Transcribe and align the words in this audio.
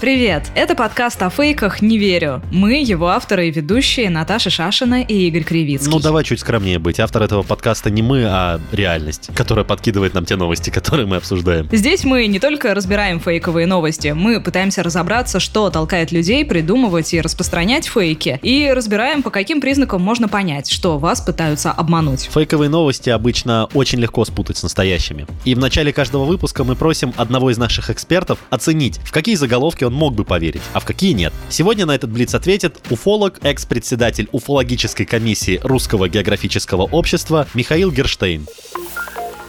Привет! 0.00 0.52
Это 0.54 0.76
подкаст 0.76 1.20
о 1.24 1.28
фейках 1.28 1.82
«Не 1.82 1.98
верю». 1.98 2.40
Мы, 2.52 2.80
его 2.80 3.08
авторы 3.08 3.48
и 3.48 3.50
ведущие 3.50 4.10
Наташа 4.10 4.48
Шашина 4.48 5.02
и 5.02 5.26
Игорь 5.26 5.42
Кривицкий. 5.42 5.90
Ну, 5.90 5.98
давай 5.98 6.22
чуть 6.22 6.38
скромнее 6.38 6.78
быть. 6.78 7.00
Автор 7.00 7.24
этого 7.24 7.42
подкаста 7.42 7.90
не 7.90 8.00
мы, 8.00 8.24
а 8.24 8.60
реальность, 8.70 9.30
которая 9.34 9.64
подкидывает 9.64 10.14
нам 10.14 10.24
те 10.24 10.36
новости, 10.36 10.70
которые 10.78 11.06
мы 11.06 11.16
обсуждаем. 11.16 11.68
Здесь 11.72 12.04
мы 12.04 12.28
не 12.28 12.38
только 12.38 12.74
разбираем 12.74 13.18
фейковые 13.18 13.66
новости, 13.66 14.14
мы 14.14 14.40
пытаемся 14.40 14.84
разобраться, 14.84 15.40
что 15.40 15.68
толкает 15.68 16.12
людей 16.12 16.44
придумывать 16.44 17.12
и 17.12 17.20
распространять 17.20 17.88
фейки, 17.88 18.38
и 18.40 18.70
разбираем, 18.72 19.24
по 19.24 19.30
каким 19.30 19.60
признакам 19.60 20.00
можно 20.00 20.28
понять, 20.28 20.70
что 20.70 20.98
вас 20.98 21.20
пытаются 21.20 21.72
обмануть. 21.72 22.30
Фейковые 22.32 22.68
новости 22.68 23.10
обычно 23.10 23.68
очень 23.74 23.98
легко 23.98 24.24
спутать 24.24 24.58
с 24.58 24.62
настоящими. 24.62 25.26
И 25.44 25.56
в 25.56 25.58
начале 25.58 25.92
каждого 25.92 26.24
выпуска 26.24 26.62
мы 26.62 26.76
просим 26.76 27.12
одного 27.16 27.50
из 27.50 27.58
наших 27.58 27.90
экспертов 27.90 28.38
оценить, 28.50 28.98
в 28.98 29.10
какие 29.10 29.34
заголовки 29.34 29.87
он 29.88 29.94
мог 29.94 30.14
бы 30.14 30.24
поверить, 30.24 30.62
а 30.72 30.80
в 30.80 30.84
какие 30.84 31.12
нет. 31.12 31.32
Сегодня 31.48 31.86
на 31.86 31.94
этот 31.94 32.10
блиц 32.10 32.34
ответит 32.34 32.78
уфолог, 32.90 33.38
экс-председатель 33.42 34.28
уфологической 34.32 35.06
комиссии 35.06 35.60
Русского 35.62 36.08
географического 36.08 36.82
общества 36.82 37.46
Михаил 37.54 37.90
Герштейн. 37.90 38.46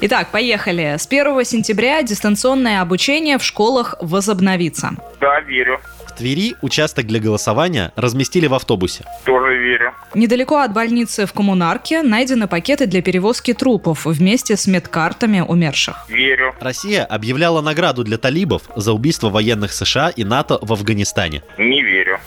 Итак, 0.02 0.32
поехали. 0.32 0.96
С 0.98 1.06
1 1.08 1.44
сентября 1.44 2.02
дистанционное 2.04 2.82
обучение 2.82 3.38
в 3.38 3.44
школах 3.44 3.96
возобновится. 4.00 4.92
Да, 5.20 5.42
верю. 5.42 5.80
Твери 6.20 6.58
участок 6.62 7.08
для 7.08 7.22
голосования 7.22 7.94
разместили 7.96 8.46
в 8.48 8.54
автобусе. 8.54 9.06
Тоже 9.24 9.58
верю. 9.58 9.94
Недалеко 10.14 10.58
от 10.58 10.74
больницы 10.74 11.26
в 11.26 11.32
Коммунарке 11.32 12.04
найдены 12.04 12.50
пакеты 12.50 12.88
для 12.88 13.02
перевозки 13.02 13.54
трупов 13.54 14.06
вместе 14.06 14.58
с 14.58 14.68
медкартами 14.68 15.40
умерших. 15.40 15.96
Верю. 16.10 16.54
Россия 16.60 17.06
объявляла 17.06 17.62
награду 17.62 18.04
для 18.04 18.18
талибов 18.18 18.64
за 18.76 18.92
убийство 18.92 19.30
военных 19.30 19.72
США 19.72 20.10
и 20.10 20.26
НАТО 20.26 20.60
в 20.62 20.74
Афганистане. 20.74 21.42
Не 21.58 21.82
верю. 21.82 22.20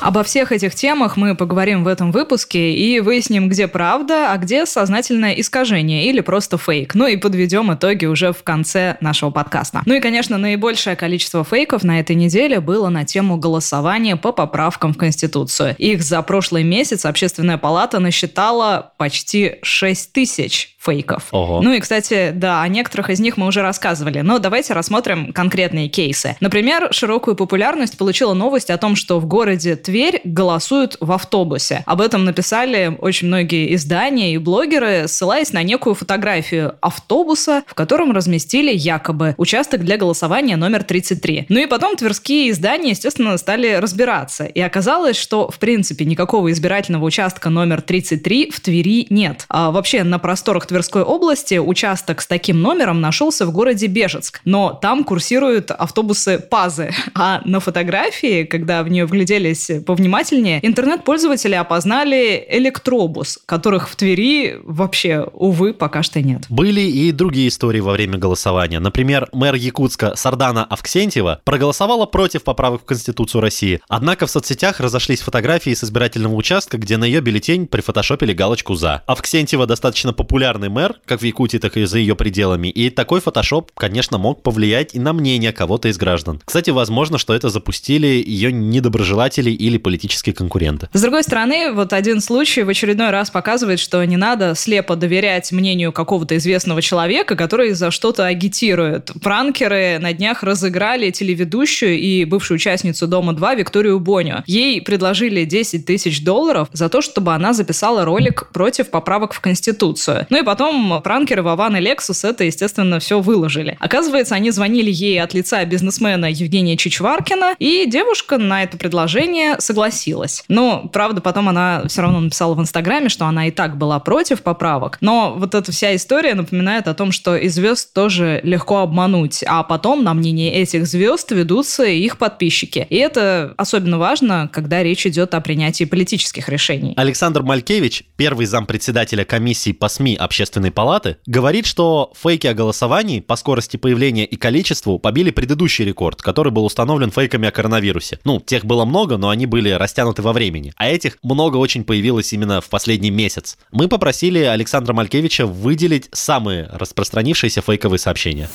Обо 0.00 0.22
всех 0.22 0.52
этих 0.52 0.76
темах 0.76 1.16
мы 1.16 1.34
поговорим 1.34 1.82
в 1.82 1.88
этом 1.88 2.12
выпуске 2.12 2.72
и 2.72 3.00
выясним, 3.00 3.48
где 3.48 3.66
правда, 3.66 4.32
а 4.32 4.36
где 4.36 4.64
сознательное 4.64 5.32
искажение 5.32 6.06
или 6.06 6.20
просто 6.20 6.56
фейк. 6.56 6.94
Ну 6.94 7.06
и 7.06 7.16
подведем 7.16 7.74
итоги 7.74 8.06
уже 8.06 8.32
в 8.32 8.44
конце 8.44 8.96
нашего 9.00 9.30
подкаста. 9.30 9.82
Ну 9.86 9.94
и, 9.94 10.00
конечно, 10.00 10.38
наибольшее 10.38 10.94
количество 10.94 11.42
фейков 11.42 11.82
на 11.82 11.98
этой 11.98 12.14
неделе 12.14 12.60
было 12.60 12.88
на 12.90 13.04
тему 13.04 13.36
голосования 13.36 14.16
по 14.16 14.30
поправкам 14.30 14.94
в 14.94 14.96
Конституцию. 14.96 15.74
Их 15.78 16.02
за 16.02 16.22
прошлый 16.22 16.62
месяц 16.62 17.04
Общественная 17.04 17.58
палата 17.58 17.98
насчитала 17.98 18.92
почти 18.98 19.56
6 19.62 20.12
тысяч 20.12 20.76
фейков. 20.78 21.26
Ого. 21.32 21.60
Ну 21.60 21.72
и, 21.72 21.80
кстати, 21.80 22.30
да, 22.34 22.62
о 22.62 22.68
некоторых 22.68 23.10
из 23.10 23.20
них 23.20 23.36
мы 23.36 23.46
уже 23.46 23.62
рассказывали, 23.62 24.20
но 24.20 24.38
давайте 24.38 24.72
рассмотрим 24.72 25.32
конкретные 25.32 25.88
кейсы. 25.88 26.36
Например, 26.40 26.88
широкую 26.92 27.34
популярность 27.34 27.98
получила 27.98 28.32
новость 28.32 28.70
о 28.70 28.78
том, 28.78 28.94
что 28.94 29.18
в 29.18 29.26
городе 29.26 29.76
Тверь 29.88 30.20
голосуют 30.22 30.98
в 31.00 31.10
автобусе. 31.12 31.82
Об 31.86 32.02
этом 32.02 32.26
написали 32.26 32.94
очень 33.00 33.28
многие 33.28 33.74
издания 33.74 34.34
и 34.34 34.36
блогеры, 34.36 35.08
ссылаясь 35.08 35.54
на 35.54 35.62
некую 35.62 35.94
фотографию 35.94 36.74
автобуса, 36.82 37.62
в 37.66 37.72
котором 37.72 38.12
разместили 38.12 38.70
якобы 38.70 39.34
участок 39.38 39.86
для 39.86 39.96
голосования 39.96 40.56
номер 40.56 40.84
33. 40.84 41.46
Ну 41.48 41.60
и 41.60 41.64
потом 41.64 41.96
тверские 41.96 42.50
издания, 42.50 42.90
естественно, 42.90 43.38
стали 43.38 43.76
разбираться. 43.76 44.44
И 44.44 44.60
оказалось, 44.60 45.16
что, 45.16 45.50
в 45.50 45.58
принципе, 45.58 46.04
никакого 46.04 46.52
избирательного 46.52 47.06
участка 47.06 47.48
номер 47.48 47.80
33 47.80 48.50
в 48.50 48.60
Твери 48.60 49.06
нет. 49.08 49.46
А 49.48 49.70
вообще 49.70 50.04
на 50.04 50.18
просторах 50.18 50.66
Тверской 50.66 51.00
области 51.00 51.54
участок 51.54 52.20
с 52.20 52.26
таким 52.26 52.60
номером 52.60 53.00
нашелся 53.00 53.46
в 53.46 53.52
городе 53.52 53.86
Бежецк. 53.86 54.42
Но 54.44 54.78
там 54.82 55.02
курсируют 55.02 55.70
автобусы 55.70 56.38
ПАЗы. 56.38 56.90
А 57.14 57.40
на 57.46 57.58
фотографии, 57.58 58.44
когда 58.44 58.82
в 58.82 58.88
нее 58.90 59.06
вгляделись 59.06 59.77
повнимательнее, 59.78 60.60
интернет-пользователи 60.66 61.54
опознали 61.54 62.46
электробус, 62.50 63.38
которых 63.46 63.88
в 63.88 63.96
Твери 63.96 64.58
вообще, 64.62 65.26
увы, 65.32 65.74
пока 65.74 66.02
что 66.02 66.20
нет. 66.20 66.44
Были 66.48 66.80
и 66.80 67.12
другие 67.12 67.48
истории 67.48 67.80
во 67.80 67.92
время 67.92 68.18
голосования. 68.18 68.80
Например, 68.80 69.28
мэр 69.32 69.54
Якутска 69.54 70.16
Сардана 70.16 70.64
Авксентьева 70.64 71.40
проголосовала 71.44 72.06
против 72.06 72.44
поправок 72.44 72.82
в 72.82 72.84
Конституцию 72.84 73.40
России. 73.40 73.80
Однако 73.88 74.26
в 74.26 74.30
соцсетях 74.30 74.80
разошлись 74.80 75.20
фотографии 75.20 75.74
с 75.74 75.84
избирательного 75.84 76.34
участка, 76.34 76.78
где 76.78 76.96
на 76.96 77.04
ее 77.04 77.20
бюллетень 77.20 77.66
прифотошопили 77.66 78.32
галочку 78.32 78.74
«За». 78.74 79.02
Авксентьева 79.06 79.66
достаточно 79.66 80.12
популярный 80.12 80.68
мэр, 80.68 80.96
как 81.04 81.20
в 81.20 81.24
Якутии, 81.24 81.58
так 81.58 81.76
и 81.76 81.84
за 81.84 81.98
ее 81.98 82.16
пределами. 82.16 82.68
И 82.68 82.90
такой 82.90 83.20
фотошоп, 83.20 83.72
конечно, 83.74 84.18
мог 84.18 84.42
повлиять 84.42 84.94
и 84.94 84.98
на 84.98 85.12
мнение 85.12 85.52
кого-то 85.52 85.88
из 85.88 85.98
граждан. 85.98 86.40
Кстати, 86.44 86.70
возможно, 86.70 87.18
что 87.18 87.34
это 87.34 87.48
запустили 87.48 88.06
ее 88.06 88.52
недоброжелатели 88.52 89.50
или 89.68 89.78
политические 89.78 90.34
конкуренты. 90.34 90.88
С 90.92 91.00
другой 91.00 91.22
стороны, 91.22 91.72
вот 91.72 91.92
один 91.92 92.20
случай 92.20 92.62
в 92.62 92.68
очередной 92.68 93.10
раз 93.10 93.30
показывает, 93.30 93.78
что 93.78 94.04
не 94.04 94.16
надо 94.16 94.54
слепо 94.54 94.96
доверять 94.96 95.52
мнению 95.52 95.92
какого-то 95.92 96.36
известного 96.36 96.82
человека, 96.82 97.36
который 97.36 97.72
за 97.72 97.90
что-то 97.90 98.26
агитирует. 98.26 99.12
Пранкеры 99.22 99.98
на 100.00 100.12
днях 100.12 100.42
разыграли 100.42 101.10
телеведущую 101.10 101.98
и 101.98 102.24
бывшую 102.24 102.56
участницу 102.56 103.06
«Дома-2» 103.06 103.56
Викторию 103.56 104.00
Боню. 104.00 104.42
Ей 104.46 104.80
предложили 104.80 105.44
10 105.44 105.86
тысяч 105.86 106.24
долларов 106.24 106.68
за 106.72 106.88
то, 106.88 107.00
чтобы 107.00 107.34
она 107.34 107.52
записала 107.52 108.04
ролик 108.04 108.48
против 108.52 108.90
поправок 108.90 109.32
в 109.32 109.40
Конституцию. 109.40 110.26
Ну 110.30 110.40
и 110.40 110.42
потом 110.42 111.00
пранкеры 111.02 111.42
Вован 111.42 111.76
и 111.76 111.80
Лексус 111.80 112.24
это, 112.24 112.44
естественно, 112.44 112.98
все 112.98 113.20
выложили. 113.20 113.76
Оказывается, 113.80 114.34
они 114.34 114.50
звонили 114.50 114.90
ей 114.90 115.20
от 115.20 115.34
лица 115.34 115.64
бизнесмена 115.64 116.30
Евгения 116.30 116.76
Чичваркина, 116.76 117.54
и 117.58 117.84
девушка 117.86 118.38
на 118.38 118.62
это 118.62 118.78
предложение 118.78 119.57
согласилась. 119.58 120.44
Но, 120.48 120.88
правда, 120.92 121.20
потом 121.20 121.48
она 121.48 121.84
все 121.88 122.02
равно 122.02 122.20
написала 122.20 122.54
в 122.54 122.60
Инстаграме, 122.60 123.08
что 123.08 123.26
она 123.26 123.48
и 123.48 123.50
так 123.50 123.76
была 123.76 123.98
против 123.98 124.42
поправок. 124.42 124.98
Но 125.00 125.34
вот 125.36 125.54
эта 125.54 125.72
вся 125.72 125.94
история 125.94 126.34
напоминает 126.34 126.88
о 126.88 126.94
том, 126.94 127.12
что 127.12 127.36
и 127.36 127.48
звезд 127.48 127.92
тоже 127.92 128.40
легко 128.42 128.78
обмануть, 128.78 129.44
а 129.46 129.62
потом 129.62 130.04
на 130.04 130.14
мнение 130.14 130.52
этих 130.52 130.86
звезд 130.86 131.30
ведутся 131.30 131.84
их 131.84 132.18
подписчики. 132.18 132.86
И 132.88 132.96
это 132.96 133.54
особенно 133.56 133.98
важно, 133.98 134.48
когда 134.52 134.82
речь 134.82 135.06
идет 135.06 135.34
о 135.34 135.40
принятии 135.40 135.84
политических 135.84 136.48
решений. 136.48 136.94
Александр 136.96 137.42
Малькевич, 137.42 138.04
первый 138.16 138.46
зампредседателя 138.46 139.24
комиссии 139.24 139.72
по 139.72 139.88
СМИ 139.88 140.16
Общественной 140.16 140.70
палаты, 140.70 141.16
говорит, 141.26 141.66
что 141.66 142.12
фейки 142.20 142.46
о 142.46 142.54
голосовании 142.54 143.20
по 143.20 143.36
скорости 143.36 143.76
появления 143.76 144.24
и 144.24 144.36
количеству 144.36 144.98
побили 144.98 145.30
предыдущий 145.30 145.84
рекорд, 145.84 146.22
который 146.22 146.52
был 146.52 146.64
установлен 146.64 147.10
фейками 147.10 147.48
о 147.48 147.50
коронавирусе. 147.50 148.18
Ну, 148.24 148.40
тех 148.40 148.64
было 148.64 148.84
много, 148.84 149.16
но 149.16 149.28
они 149.28 149.46
были 149.48 149.70
растянуты 149.70 150.22
во 150.22 150.32
времени. 150.32 150.72
А 150.76 150.88
этих 150.88 151.18
много 151.22 151.56
очень 151.56 151.84
появилось 151.84 152.32
именно 152.32 152.60
в 152.60 152.68
последний 152.68 153.10
месяц. 153.10 153.58
Мы 153.72 153.88
попросили 153.88 154.40
Александра 154.40 154.92
Малькевича 154.92 155.46
выделить 155.46 156.08
самые 156.12 156.68
распространившиеся 156.72 157.62
фейковые 157.62 157.98
сообщения. 157.98 158.48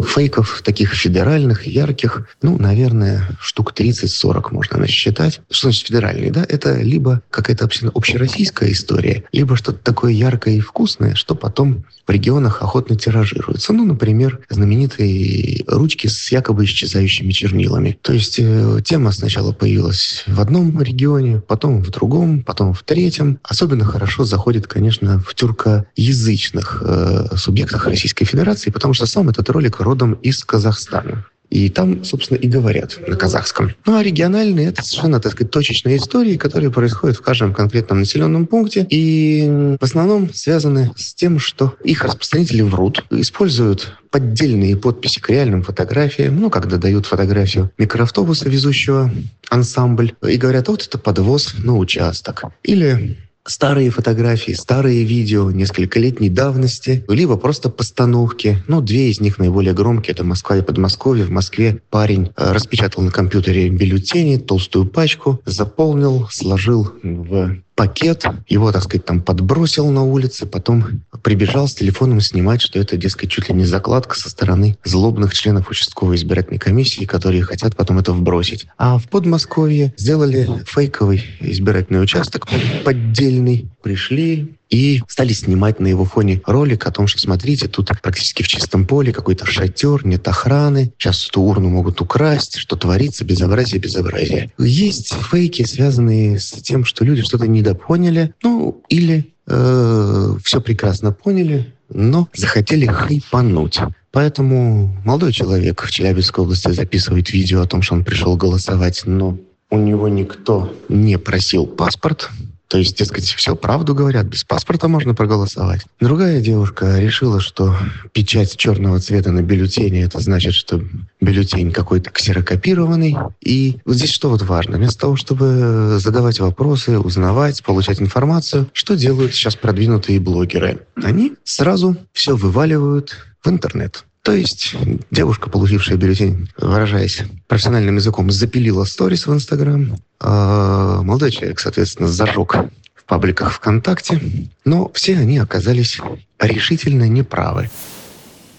Фейков 0.00 0.62
таких 0.64 0.94
федеральных, 0.94 1.66
ярких, 1.66 2.28
ну, 2.42 2.58
наверное, 2.58 3.28
штук 3.40 3.72
30-40 3.76 4.52
можно 4.52 4.78
насчитать. 4.78 5.40
Что 5.50 5.68
значит 5.68 5.86
федеральный, 5.86 6.30
да? 6.30 6.44
Это 6.48 6.80
либо 6.80 7.22
какая-то 7.30 7.68
общероссийская 7.94 8.72
история, 8.72 9.24
либо 9.32 9.56
что-то 9.56 9.78
такое 9.78 10.12
яркое 10.12 10.54
и 10.54 10.60
вкусное, 10.60 11.14
что 11.14 11.34
потом 11.34 11.84
в 12.06 12.10
регионах 12.10 12.62
охотно 12.62 12.96
тиражируется. 12.96 13.72
Ну, 13.72 13.84
например, 13.84 14.40
знаменитые 14.48 15.64
ручки 15.66 16.08
с 16.08 16.32
якобы 16.32 16.64
исчезающими 16.64 17.30
чернилами. 17.32 17.98
То 18.02 18.12
есть 18.12 18.36
э, 18.38 18.80
тема 18.84 19.12
сначала 19.12 19.52
появилась 19.52 20.24
в 20.26 20.40
одном 20.40 20.82
регионе, 20.82 21.40
потом 21.40 21.82
в 21.82 21.90
другом, 21.90 22.42
потом 22.42 22.74
в 22.74 22.82
третьем. 22.82 23.38
Особенно 23.42 23.84
хорошо 23.84 24.24
заходит, 24.24 24.66
конечно, 24.66 25.20
в 25.20 25.34
тюркоязычных 25.34 26.82
э, 26.84 27.26
субъектах 27.36 27.86
Российской 27.86 28.24
Федерации, 28.24 28.70
потому 28.70 28.94
что 28.94 29.06
сам 29.06 29.28
этот 29.28 29.48
ролик 29.50 29.80
родом 29.82 30.14
из 30.14 30.44
Казахстана. 30.44 31.26
И 31.52 31.68
там, 31.68 32.02
собственно, 32.02 32.38
и 32.38 32.48
говорят 32.48 32.98
на 33.06 33.14
казахском. 33.14 33.72
Ну, 33.84 33.96
а 33.96 34.02
региональные— 34.02 34.68
это 34.68 34.82
совершенно, 34.82 35.20
так 35.20 35.32
сказать, 35.32 35.50
точечные 35.50 35.98
истории, 35.98 36.38
которые 36.38 36.70
происходят 36.70 37.18
в 37.18 37.20
каждом 37.20 37.52
конкретном 37.52 38.00
населенном 38.00 38.46
пункте. 38.46 38.86
И 38.88 39.76
в 39.78 39.84
основном 39.84 40.32
связаны 40.32 40.92
с 40.96 41.12
тем, 41.12 41.38
что 41.38 41.74
их 41.84 42.04
распространители 42.04 42.62
врут, 42.62 43.04
используют 43.10 43.98
поддельные 44.10 44.78
подписи 44.78 45.20
к 45.20 45.28
реальным 45.28 45.62
фотографиям, 45.62 46.40
ну, 46.40 46.48
когда 46.48 46.78
дают 46.78 47.04
фотографию 47.04 47.70
микроавтобуса, 47.76 48.48
везущего 48.48 49.12
ансамбль, 49.50 50.14
и 50.26 50.38
говорят, 50.38 50.68
вот 50.68 50.86
это 50.86 50.96
подвоз 50.96 51.54
на 51.58 51.76
участок. 51.76 52.44
Или 52.62 53.18
старые 53.44 53.90
фотографии, 53.90 54.52
старые 54.52 55.04
видео 55.04 55.50
нескольколетней 55.50 56.28
давности, 56.28 57.04
либо 57.08 57.36
просто 57.36 57.70
постановки. 57.70 58.62
Ну, 58.68 58.80
две 58.80 59.10
из 59.10 59.20
них 59.20 59.38
наиболее 59.38 59.74
громкие. 59.74 60.12
Это 60.12 60.24
Москва 60.24 60.56
и 60.56 60.62
Подмосковье. 60.62 61.24
В 61.24 61.30
Москве 61.30 61.80
парень 61.90 62.32
э, 62.36 62.52
распечатал 62.52 63.02
на 63.02 63.10
компьютере 63.10 63.68
бюллетени, 63.68 64.36
толстую 64.36 64.86
пачку, 64.86 65.40
заполнил, 65.44 66.28
сложил 66.30 66.92
в 67.02 67.56
пакет, 67.74 68.24
его, 68.48 68.70
так 68.72 68.82
сказать, 68.82 69.04
там 69.04 69.20
подбросил 69.20 69.90
на 69.90 70.02
улице, 70.02 70.46
потом 70.46 71.02
прибежал 71.22 71.68
с 71.68 71.74
телефоном 71.74 72.20
снимать, 72.20 72.60
что 72.60 72.78
это, 72.78 72.96
дескать, 72.96 73.30
чуть 73.30 73.48
ли 73.48 73.54
не 73.54 73.64
закладка 73.64 74.16
со 74.16 74.30
стороны 74.30 74.76
злобных 74.84 75.34
членов 75.34 75.70
участковой 75.70 76.16
избирательной 76.16 76.58
комиссии, 76.58 77.04
которые 77.04 77.42
хотят 77.42 77.76
потом 77.76 77.98
это 77.98 78.12
вбросить. 78.12 78.66
А 78.76 78.98
в 78.98 79.08
Подмосковье 79.08 79.94
сделали 79.96 80.48
фейковый 80.66 81.24
избирательный 81.40 82.02
участок 82.02 82.46
поддельный, 82.84 83.68
пришли, 83.82 84.56
и 84.72 85.02
стали 85.06 85.34
снимать 85.34 85.80
на 85.80 85.86
его 85.86 86.06
фоне 86.06 86.40
ролик 86.46 86.86
о 86.86 86.90
том, 86.90 87.06
что, 87.06 87.20
смотрите, 87.20 87.68
тут 87.68 87.90
практически 88.02 88.42
в 88.42 88.48
чистом 88.48 88.86
поле 88.86 89.12
какой-то 89.12 89.44
шатер, 89.44 90.04
нет 90.06 90.26
охраны, 90.26 90.92
сейчас 90.98 91.28
эту 91.28 91.42
урну 91.42 91.68
могут 91.68 92.00
украсть, 92.00 92.56
что 92.56 92.76
творится, 92.76 93.24
безобразие, 93.24 93.80
безобразие. 93.80 94.50
Есть 94.58 95.12
фейки, 95.30 95.64
связанные 95.64 96.40
с 96.40 96.52
тем, 96.52 96.86
что 96.86 97.04
люди 97.04 97.20
что-то 97.20 97.46
недопоняли, 97.46 98.34
ну, 98.42 98.82
или 98.88 99.34
э, 99.46 100.36
все 100.42 100.60
прекрасно 100.62 101.12
поняли, 101.12 101.74
но 101.90 102.28
захотели 102.32 102.86
хайпануть. 102.86 103.78
Поэтому 104.10 104.96
молодой 105.04 105.32
человек 105.32 105.82
в 105.82 105.90
Челябинской 105.90 106.44
области 106.44 106.70
записывает 106.70 107.30
видео 107.30 107.60
о 107.60 107.66
том, 107.66 107.82
что 107.82 107.94
он 107.94 108.04
пришел 108.04 108.38
голосовать, 108.38 109.02
но 109.04 109.38
у 109.68 109.76
него 109.76 110.08
никто 110.08 110.74
не 110.88 111.18
просил 111.18 111.66
паспорт, 111.66 112.30
то 112.72 112.78
есть, 112.78 112.96
дескать, 112.96 113.26
все 113.26 113.54
правду 113.54 113.94
говорят, 113.94 114.24
без 114.24 114.44
паспорта 114.44 114.88
можно 114.88 115.14
проголосовать. 115.14 115.82
Другая 116.00 116.40
девушка 116.40 116.98
решила, 116.98 117.38
что 117.38 117.76
печать 118.14 118.56
черного 118.56 118.98
цвета 118.98 119.30
на 119.30 119.42
бюллетене, 119.42 120.04
это 120.04 120.20
значит, 120.20 120.54
что 120.54 120.82
бюллетень 121.20 121.70
какой-то 121.70 122.08
ксерокопированный. 122.08 123.18
И 123.42 123.76
вот 123.84 123.96
здесь 123.96 124.10
что 124.10 124.30
вот 124.30 124.40
важно? 124.40 124.78
Вместо 124.78 125.00
того, 125.00 125.16
чтобы 125.16 125.98
задавать 125.98 126.40
вопросы, 126.40 126.98
узнавать, 126.98 127.62
получать 127.62 128.00
информацию, 128.00 128.66
что 128.72 128.94
делают 128.94 129.34
сейчас 129.34 129.54
продвинутые 129.54 130.18
блогеры? 130.18 130.86
Они 130.94 131.34
сразу 131.44 131.98
все 132.14 132.34
вываливают 132.34 133.18
в 133.44 133.50
интернет. 133.50 134.06
То 134.22 134.32
есть 134.32 134.76
девушка, 135.10 135.50
получившая 135.50 135.96
бюллетень, 135.96 136.48
выражаясь 136.56 137.24
профессиональным 137.48 137.96
языком, 137.96 138.30
запилила 138.30 138.84
сторис 138.84 139.26
в 139.26 139.34
Инстаграм. 139.34 139.96
А 140.20 141.02
молодой 141.02 141.32
человек, 141.32 141.58
соответственно, 141.58 142.08
зажег 142.08 142.54
в 142.94 143.04
пабликах 143.04 143.52
ВКонтакте. 143.54 144.20
Но 144.64 144.90
все 144.94 145.18
они 145.18 145.38
оказались 145.38 145.98
решительно 146.38 147.08
неправы. 147.08 147.68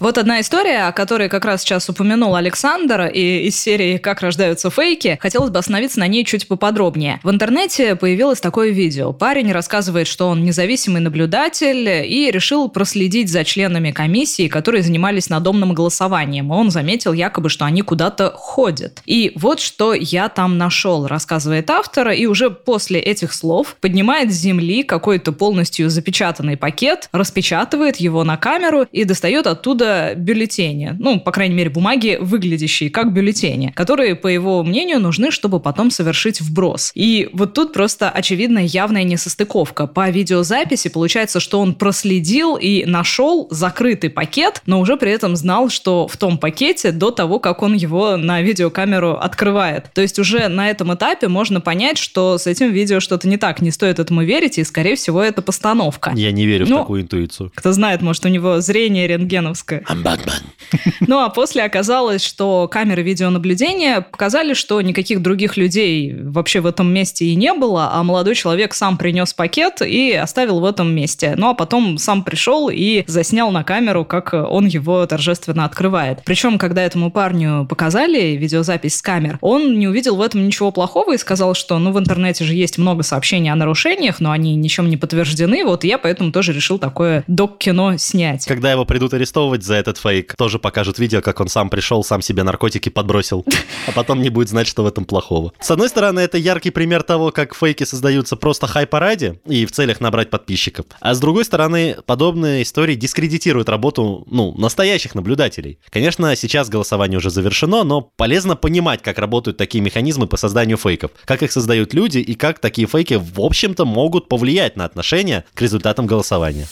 Вот 0.00 0.18
одна 0.18 0.40
история, 0.40 0.88
о 0.88 0.92
которой 0.92 1.28
как 1.28 1.44
раз 1.44 1.62
сейчас 1.62 1.88
упомянул 1.88 2.34
Александр, 2.34 3.06
и 3.06 3.46
из 3.46 3.58
серии 3.58 3.96
«Как 3.96 4.20
рождаются 4.20 4.68
фейки», 4.68 5.18
хотелось 5.22 5.50
бы 5.50 5.58
остановиться 5.58 6.00
на 6.00 6.08
ней 6.08 6.24
чуть 6.24 6.48
поподробнее. 6.48 7.20
В 7.22 7.30
интернете 7.30 7.94
появилось 7.94 8.40
такое 8.40 8.70
видео. 8.70 9.12
Парень 9.12 9.52
рассказывает, 9.52 10.08
что 10.08 10.28
он 10.28 10.42
независимый 10.42 11.00
наблюдатель 11.00 11.88
и 11.88 12.30
решил 12.30 12.68
проследить 12.68 13.30
за 13.30 13.44
членами 13.44 13.92
комиссии, 13.92 14.48
которые 14.48 14.82
занимались 14.82 15.30
надомным 15.30 15.74
голосованием. 15.74 16.50
Он 16.50 16.70
заметил 16.70 17.12
якобы, 17.12 17.48
что 17.48 17.64
они 17.64 17.82
куда-то 17.82 18.32
ходят. 18.34 19.00
И 19.06 19.32
вот 19.36 19.60
что 19.60 19.94
я 19.94 20.28
там 20.28 20.58
нашел, 20.58 21.06
рассказывает 21.06 21.70
автор, 21.70 22.10
и 22.10 22.26
уже 22.26 22.50
после 22.50 22.98
этих 22.98 23.32
слов 23.32 23.76
поднимает 23.80 24.32
с 24.32 24.36
земли 24.36 24.82
какой-то 24.82 25.32
полностью 25.32 25.88
запечатанный 25.88 26.56
пакет, 26.56 27.08
распечатывает 27.12 27.96
его 27.98 28.24
на 28.24 28.36
камеру 28.36 28.86
и 28.90 29.04
достает 29.04 29.46
оттуда 29.46 29.83
бюллетени, 30.16 30.96
ну, 30.98 31.20
по 31.20 31.32
крайней 31.32 31.54
мере, 31.54 31.70
бумаги, 31.70 32.18
выглядящие 32.20 32.90
как 32.90 33.12
бюллетени, 33.12 33.72
которые, 33.74 34.14
по 34.14 34.28
его 34.28 34.62
мнению, 34.62 35.00
нужны, 35.00 35.30
чтобы 35.30 35.60
потом 35.60 35.90
совершить 35.90 36.40
вброс. 36.40 36.92
И 36.94 37.28
вот 37.32 37.54
тут 37.54 37.72
просто 37.72 38.10
очевидно 38.10 38.58
явная 38.58 39.04
несостыковка. 39.04 39.86
По 39.86 40.10
видеозаписи 40.10 40.88
получается, 40.88 41.40
что 41.40 41.60
он 41.60 41.74
проследил 41.74 42.56
и 42.56 42.84
нашел 42.84 43.48
закрытый 43.50 44.10
пакет, 44.10 44.62
но 44.66 44.80
уже 44.80 44.96
при 44.96 45.10
этом 45.10 45.36
знал, 45.36 45.68
что 45.68 46.08
в 46.08 46.16
том 46.16 46.38
пакете 46.38 46.92
до 46.92 47.10
того, 47.10 47.38
как 47.38 47.62
он 47.62 47.74
его 47.74 48.16
на 48.16 48.40
видеокамеру 48.42 49.12
открывает. 49.12 49.90
То 49.94 50.02
есть 50.02 50.18
уже 50.18 50.48
на 50.48 50.70
этом 50.70 50.94
этапе 50.94 51.28
можно 51.28 51.60
понять, 51.60 51.98
что 51.98 52.38
с 52.38 52.46
этим 52.46 52.72
видео 52.72 53.00
что-то 53.00 53.28
не 53.28 53.36
так, 53.36 53.60
не 53.60 53.70
стоит 53.70 53.98
этому 53.98 54.22
верить, 54.22 54.58
и, 54.58 54.64
скорее 54.64 54.96
всего, 54.96 55.22
это 55.22 55.42
постановка. 55.42 56.12
Я 56.14 56.32
не 56.32 56.46
верю 56.46 56.66
ну, 56.68 56.76
в 56.76 56.78
такую 56.80 57.02
интуицию. 57.02 57.52
Кто 57.54 57.72
знает, 57.72 58.02
может, 58.02 58.24
у 58.24 58.28
него 58.28 58.60
зрение 58.60 59.06
рентгеновское. 59.06 59.73
I'm 59.88 60.02
Batman. 60.02 60.42
Ну 61.06 61.18
а 61.18 61.28
после 61.28 61.62
оказалось, 61.62 62.24
что 62.24 62.68
камеры 62.68 63.02
видеонаблюдения 63.02 64.00
показали, 64.00 64.54
что 64.54 64.80
никаких 64.80 65.22
других 65.22 65.56
людей 65.56 66.14
вообще 66.14 66.60
в 66.60 66.66
этом 66.66 66.92
месте 66.92 67.26
и 67.26 67.34
не 67.34 67.52
было, 67.52 67.90
а 67.92 68.02
молодой 68.02 68.34
человек 68.34 68.74
сам 68.74 68.96
принес 68.96 69.34
пакет 69.34 69.82
и 69.82 70.12
оставил 70.12 70.60
в 70.60 70.64
этом 70.64 70.94
месте. 70.94 71.34
Ну 71.36 71.50
а 71.50 71.54
потом 71.54 71.98
сам 71.98 72.24
пришел 72.24 72.70
и 72.72 73.04
заснял 73.06 73.50
на 73.50 73.64
камеру, 73.64 74.04
как 74.04 74.32
он 74.32 74.66
его 74.66 75.04
торжественно 75.06 75.64
открывает. 75.64 76.22
Причем, 76.24 76.58
когда 76.58 76.82
этому 76.82 77.10
парню 77.10 77.66
показали 77.68 78.36
видеозапись 78.36 78.96
с 78.96 79.02
камер, 79.02 79.38
он 79.40 79.78
не 79.78 79.88
увидел 79.88 80.16
в 80.16 80.22
этом 80.22 80.46
ничего 80.46 80.70
плохого 80.70 81.14
и 81.14 81.18
сказал, 81.18 81.54
что 81.54 81.78
ну 81.78 81.92
в 81.92 81.98
интернете 81.98 82.44
же 82.44 82.54
есть 82.54 82.78
много 82.78 83.02
сообщений 83.02 83.50
о 83.50 83.56
нарушениях, 83.56 84.20
но 84.20 84.30
они 84.30 84.54
ничем 84.54 84.88
не 84.88 84.96
подтверждены, 84.96 85.64
вот 85.64 85.84
я 85.84 85.98
поэтому 85.98 86.32
тоже 86.32 86.52
решил 86.52 86.78
такое 86.78 87.24
док-кино 87.26 87.96
снять. 87.96 88.46
Когда 88.46 88.70
его 88.70 88.84
придут 88.84 89.14
арестовывать 89.14 89.63
за 89.64 89.74
этот 89.74 89.98
фейк, 89.98 90.34
тоже 90.36 90.58
покажут 90.58 90.98
видео, 90.98 91.20
как 91.20 91.40
он 91.40 91.48
сам 91.48 91.70
пришел, 91.70 92.04
сам 92.04 92.22
себе 92.22 92.42
наркотики 92.42 92.88
подбросил, 92.88 93.44
а 93.86 93.92
потом 93.92 94.22
не 94.22 94.30
будет 94.30 94.48
знать, 94.48 94.66
что 94.66 94.82
в 94.82 94.86
этом 94.86 95.04
плохого. 95.04 95.52
С 95.60 95.70
одной 95.70 95.88
стороны, 95.88 96.20
это 96.20 96.38
яркий 96.38 96.70
пример 96.70 97.02
того, 97.02 97.30
как 97.30 97.54
фейки 97.54 97.84
создаются 97.84 98.36
просто 98.36 98.66
хайпа 98.66 99.00
ради 99.00 99.40
и 99.46 99.66
в 99.66 99.72
целях 99.72 100.00
набрать 100.00 100.30
подписчиков. 100.30 100.86
А 101.00 101.14
с 101.14 101.20
другой 101.20 101.44
стороны, 101.44 101.96
подобные 102.06 102.62
истории 102.62 102.94
дискредитируют 102.94 103.68
работу, 103.68 104.26
ну, 104.30 104.54
настоящих 104.56 105.14
наблюдателей. 105.14 105.78
Конечно, 105.90 106.34
сейчас 106.36 106.68
голосование 106.68 107.18
уже 107.18 107.30
завершено, 107.30 107.84
но 107.84 108.02
полезно 108.02 108.56
понимать, 108.56 109.02
как 109.02 109.18
работают 109.18 109.56
такие 109.56 109.82
механизмы 109.82 110.26
по 110.26 110.36
созданию 110.36 110.76
фейков, 110.76 111.10
как 111.24 111.42
их 111.42 111.52
создают 111.52 111.94
люди 111.94 112.18
и 112.18 112.34
как 112.34 112.58
такие 112.58 112.86
фейки, 112.86 113.14
в 113.14 113.40
общем-то, 113.40 113.84
могут 113.84 114.28
повлиять 114.28 114.76
на 114.76 114.84
отношение 114.84 115.44
к 115.54 115.62
результатам 115.62 116.06
голосования. 116.06 116.66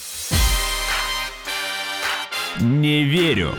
Не 2.61 3.05
верю. 3.05 3.55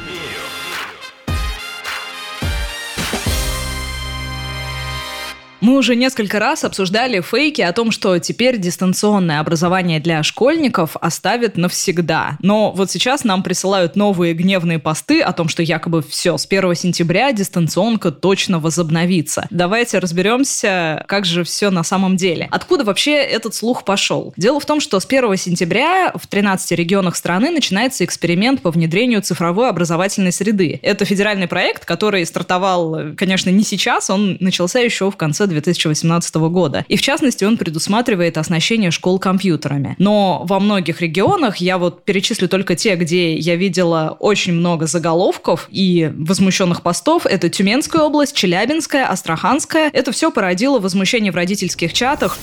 Мы 5.63 5.77
уже 5.77 5.95
несколько 5.95 6.39
раз 6.39 6.65
обсуждали 6.65 7.21
фейки 7.21 7.61
о 7.61 7.71
том, 7.71 7.91
что 7.91 8.19
теперь 8.19 8.57
дистанционное 8.57 9.39
образование 9.39 10.01
для 10.01 10.21
школьников 10.21 10.97
оставит 10.99 11.55
навсегда. 11.55 12.37
Но 12.41 12.73
вот 12.73 12.91
сейчас 12.91 13.23
нам 13.23 13.43
присылают 13.43 13.95
новые 13.95 14.33
гневные 14.33 14.77
посты 14.77 15.21
о 15.21 15.31
том, 15.31 15.47
что 15.47 15.63
якобы 15.63 16.01
все, 16.01 16.37
с 16.37 16.45
1 16.45 16.75
сентября 16.75 17.31
дистанционка 17.31 18.11
точно 18.11 18.59
возобновится. 18.59 19.47
Давайте 19.51 19.99
разберемся, 19.99 21.05
как 21.07 21.23
же 21.23 21.45
все 21.45 21.69
на 21.69 21.83
самом 21.83 22.17
деле. 22.17 22.49
Откуда 22.51 22.83
вообще 22.83 23.15
этот 23.15 23.55
слух 23.55 23.85
пошел? 23.85 24.33
Дело 24.35 24.59
в 24.59 24.65
том, 24.65 24.81
что 24.81 24.99
с 24.99 25.05
1 25.05 25.37
сентября 25.37 26.11
в 26.13 26.27
13 26.27 26.73
регионах 26.73 27.15
страны 27.15 27.51
начинается 27.51 28.03
эксперимент 28.03 28.61
по 28.61 28.69
внедрению 28.69 29.21
цифровой 29.21 29.69
образовательной 29.69 30.33
среды. 30.33 30.81
Это 30.83 31.05
федеральный 31.05 31.47
проект, 31.47 31.85
который 31.85 32.25
стартовал, 32.25 33.13
конечно, 33.15 33.49
не 33.49 33.63
сейчас, 33.63 34.09
он 34.09 34.35
начался 34.41 34.79
еще 34.79 35.09
в 35.09 35.15
конце 35.15 35.47
2018 35.53 36.35
года. 36.35 36.85
И 36.87 36.97
в 36.97 37.01
частности, 37.01 37.43
он 37.45 37.57
предусматривает 37.57 38.37
оснащение 38.37 38.91
школ 38.91 39.19
компьютерами. 39.19 39.95
Но 39.99 40.43
во 40.45 40.59
многих 40.59 41.01
регионах, 41.01 41.57
я 41.57 41.77
вот 41.77 42.03
перечислю 42.03 42.47
только 42.49 42.75
те, 42.75 42.95
где 42.95 43.35
я 43.35 43.55
видела 43.55 44.17
очень 44.19 44.53
много 44.53 44.85
заголовков 44.85 45.67
и 45.71 46.11
возмущенных 46.17 46.81
постов, 46.81 47.25
это 47.25 47.49
Тюменская 47.49 48.01
область, 48.01 48.35
Челябинская, 48.35 49.07
Астраханская. 49.07 49.89
Это 49.93 50.11
все 50.11 50.31
породило 50.31 50.79
возмущение 50.79 51.31
в 51.31 51.35
родительских 51.35 51.93
чатах. 51.93 52.37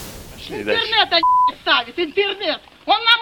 Интернет 0.49 1.07
они 1.11 1.57
ставит, 1.61 1.97
интернет. 1.97 2.61
Он 2.85 2.97
нам 2.97 3.19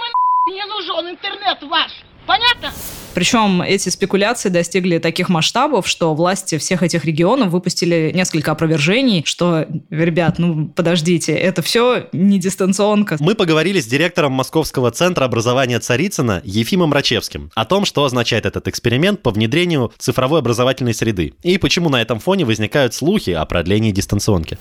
и 0.48 0.53
не 0.53 0.65
нужен, 0.65 1.12
интернет 1.12 1.62
ваш. 1.63 1.91
Понятно? 2.30 2.72
Причем 3.16 3.64
эти 3.64 3.90
спекуляции 3.90 4.50
достигли 4.50 5.00
таких 5.00 5.30
масштабов, 5.30 5.88
что 5.88 6.14
власти 6.14 6.60
всех 6.60 6.84
этих 6.84 7.06
регионов 7.06 7.50
выпустили 7.50 8.12
несколько 8.14 8.52
опровержений, 8.52 9.24
что, 9.26 9.66
ребят, 9.90 10.38
ну 10.38 10.68
подождите, 10.68 11.34
это 11.34 11.64
все 11.64 12.08
не 12.14 12.38
дистанционка. 12.38 13.18
Мы 13.20 13.34
поговорили 13.34 13.80
с 13.80 13.88
директором 13.88 14.34
Московского 14.34 14.92
центра 14.92 15.26
образования 15.26 15.80
Царицына 15.80 16.44
Ефимом 16.46 16.94
Рачевским 16.94 17.52
о 17.56 17.66
том, 17.66 17.84
что 17.84 18.06
означает 18.06 18.46
этот 18.46 18.68
эксперимент 18.68 19.24
по 19.24 19.32
внедрению 19.32 19.92
цифровой 19.98 20.40
образовательной 20.40 20.94
среды 20.94 21.34
и 21.42 21.58
почему 21.58 21.90
на 21.90 22.00
этом 22.00 22.20
фоне 22.20 22.46
возникают 22.46 22.94
слухи 22.94 23.32
о 23.32 23.44
продлении 23.46 23.92
дистанционки 23.92 24.60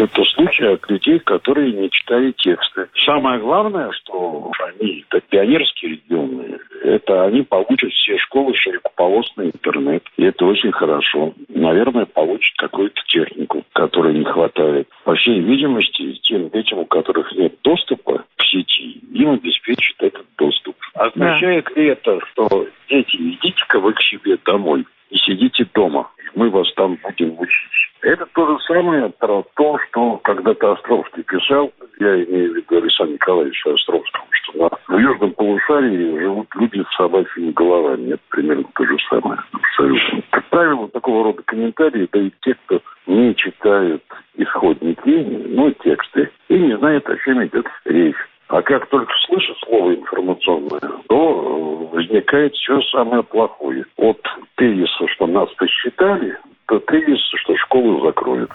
Это 0.00 0.24
слухи 0.24 0.62
от 0.62 0.90
людей, 0.90 1.18
которые 1.18 1.72
не 1.72 1.90
читали 1.90 2.32
тексты. 2.32 2.88
Самое 3.04 3.38
главное, 3.38 3.90
что 3.92 4.50
они, 4.66 5.04
это 5.06 5.20
пионерские 5.28 5.92
регионы, 5.92 6.58
это 6.82 7.24
они 7.24 7.42
получат 7.42 7.92
все 7.92 8.16
школы 8.16 8.54
широкополосный 8.54 9.48
интернет. 9.48 10.02
И 10.16 10.24
это 10.24 10.46
очень 10.46 10.72
хорошо. 10.72 11.34
Наверное, 11.48 12.06
получат 12.06 12.56
какую-то 12.56 12.98
технику, 13.08 13.62
которой 13.74 14.14
не 14.14 14.24
хватает. 14.24 14.88
По 15.04 15.14
всей 15.16 15.38
видимости, 15.40 16.18
тем 16.22 16.48
детям, 16.48 16.78
у 16.78 16.86
которых 16.86 17.30
нет 17.32 17.56
доступа 17.62 18.24
к 18.36 18.42
сети, 18.44 19.02
им 19.12 19.32
обеспечат 19.32 20.02
этот 20.02 20.24
доступ. 20.38 20.76
Означает 20.94 21.76
ли 21.76 21.88
это, 21.88 22.20
что 22.32 22.66
дети, 22.88 23.16
идите-ка 23.16 23.78
вы 23.78 23.92
к 23.92 24.00
себе 24.00 24.38
домой 24.46 24.86
и 25.10 25.18
сидите 25.18 25.66
дома? 25.74 26.10
Мы 26.40 26.48
вас 26.48 26.72
там 26.72 26.96
будем 27.02 27.38
учить. 27.38 27.70
Это 28.00 28.24
то 28.32 28.46
же 28.46 28.64
самое 28.64 29.10
про 29.10 29.44
то, 29.56 29.78
что 29.78 30.16
когда-то 30.24 30.72
Островский 30.72 31.22
писал, 31.22 31.70
я 31.98 32.24
имею 32.24 32.52
в 32.52 32.56
виду 32.56 32.78
Александра 32.78 33.12
Николаевича 33.12 33.74
Островского, 33.74 34.24
что 34.30 34.70
в 34.88 34.98
южном 34.98 35.32
полушарии 35.32 36.18
живут 36.18 36.48
люди 36.54 36.82
с 36.82 36.96
собачьими 36.96 37.50
головами. 37.50 38.12
Это 38.12 38.22
примерно 38.30 38.64
то 38.74 38.86
же 38.86 38.96
самое. 39.10 39.38
Абсолютно. 39.52 40.22
Как 40.30 40.46
правило, 40.46 40.88
такого 40.88 41.24
рода 41.24 41.42
комментарии 41.42 42.08
дают 42.10 42.32
те, 42.40 42.54
кто 42.64 42.80
не 43.06 43.36
читают 43.36 44.02
исходники, 44.38 45.44
ну, 45.46 45.70
тексты, 45.72 46.30
и 46.48 46.58
не 46.58 46.74
знают, 46.78 47.06
о 47.06 47.18
чем 47.18 47.44
идет 47.44 47.66
речь. 47.84 48.16
А 48.48 48.62
как 48.62 48.88
только 48.88 49.12
слышат 49.26 49.58
слово 49.58 49.94
информационное, 49.94 50.80
то 51.06 51.79
возникает 52.00 52.54
все 52.54 52.80
самое 52.92 53.22
плохое. 53.22 53.84
От 53.96 54.20
тезиса, 54.56 55.06
что 55.14 55.26
нас 55.26 55.48
посчитали, 55.54 56.36
до 56.68 56.78
тезиса, 56.80 57.36
что 57.36 57.56
школу 57.56 58.04
закроют. 58.06 58.50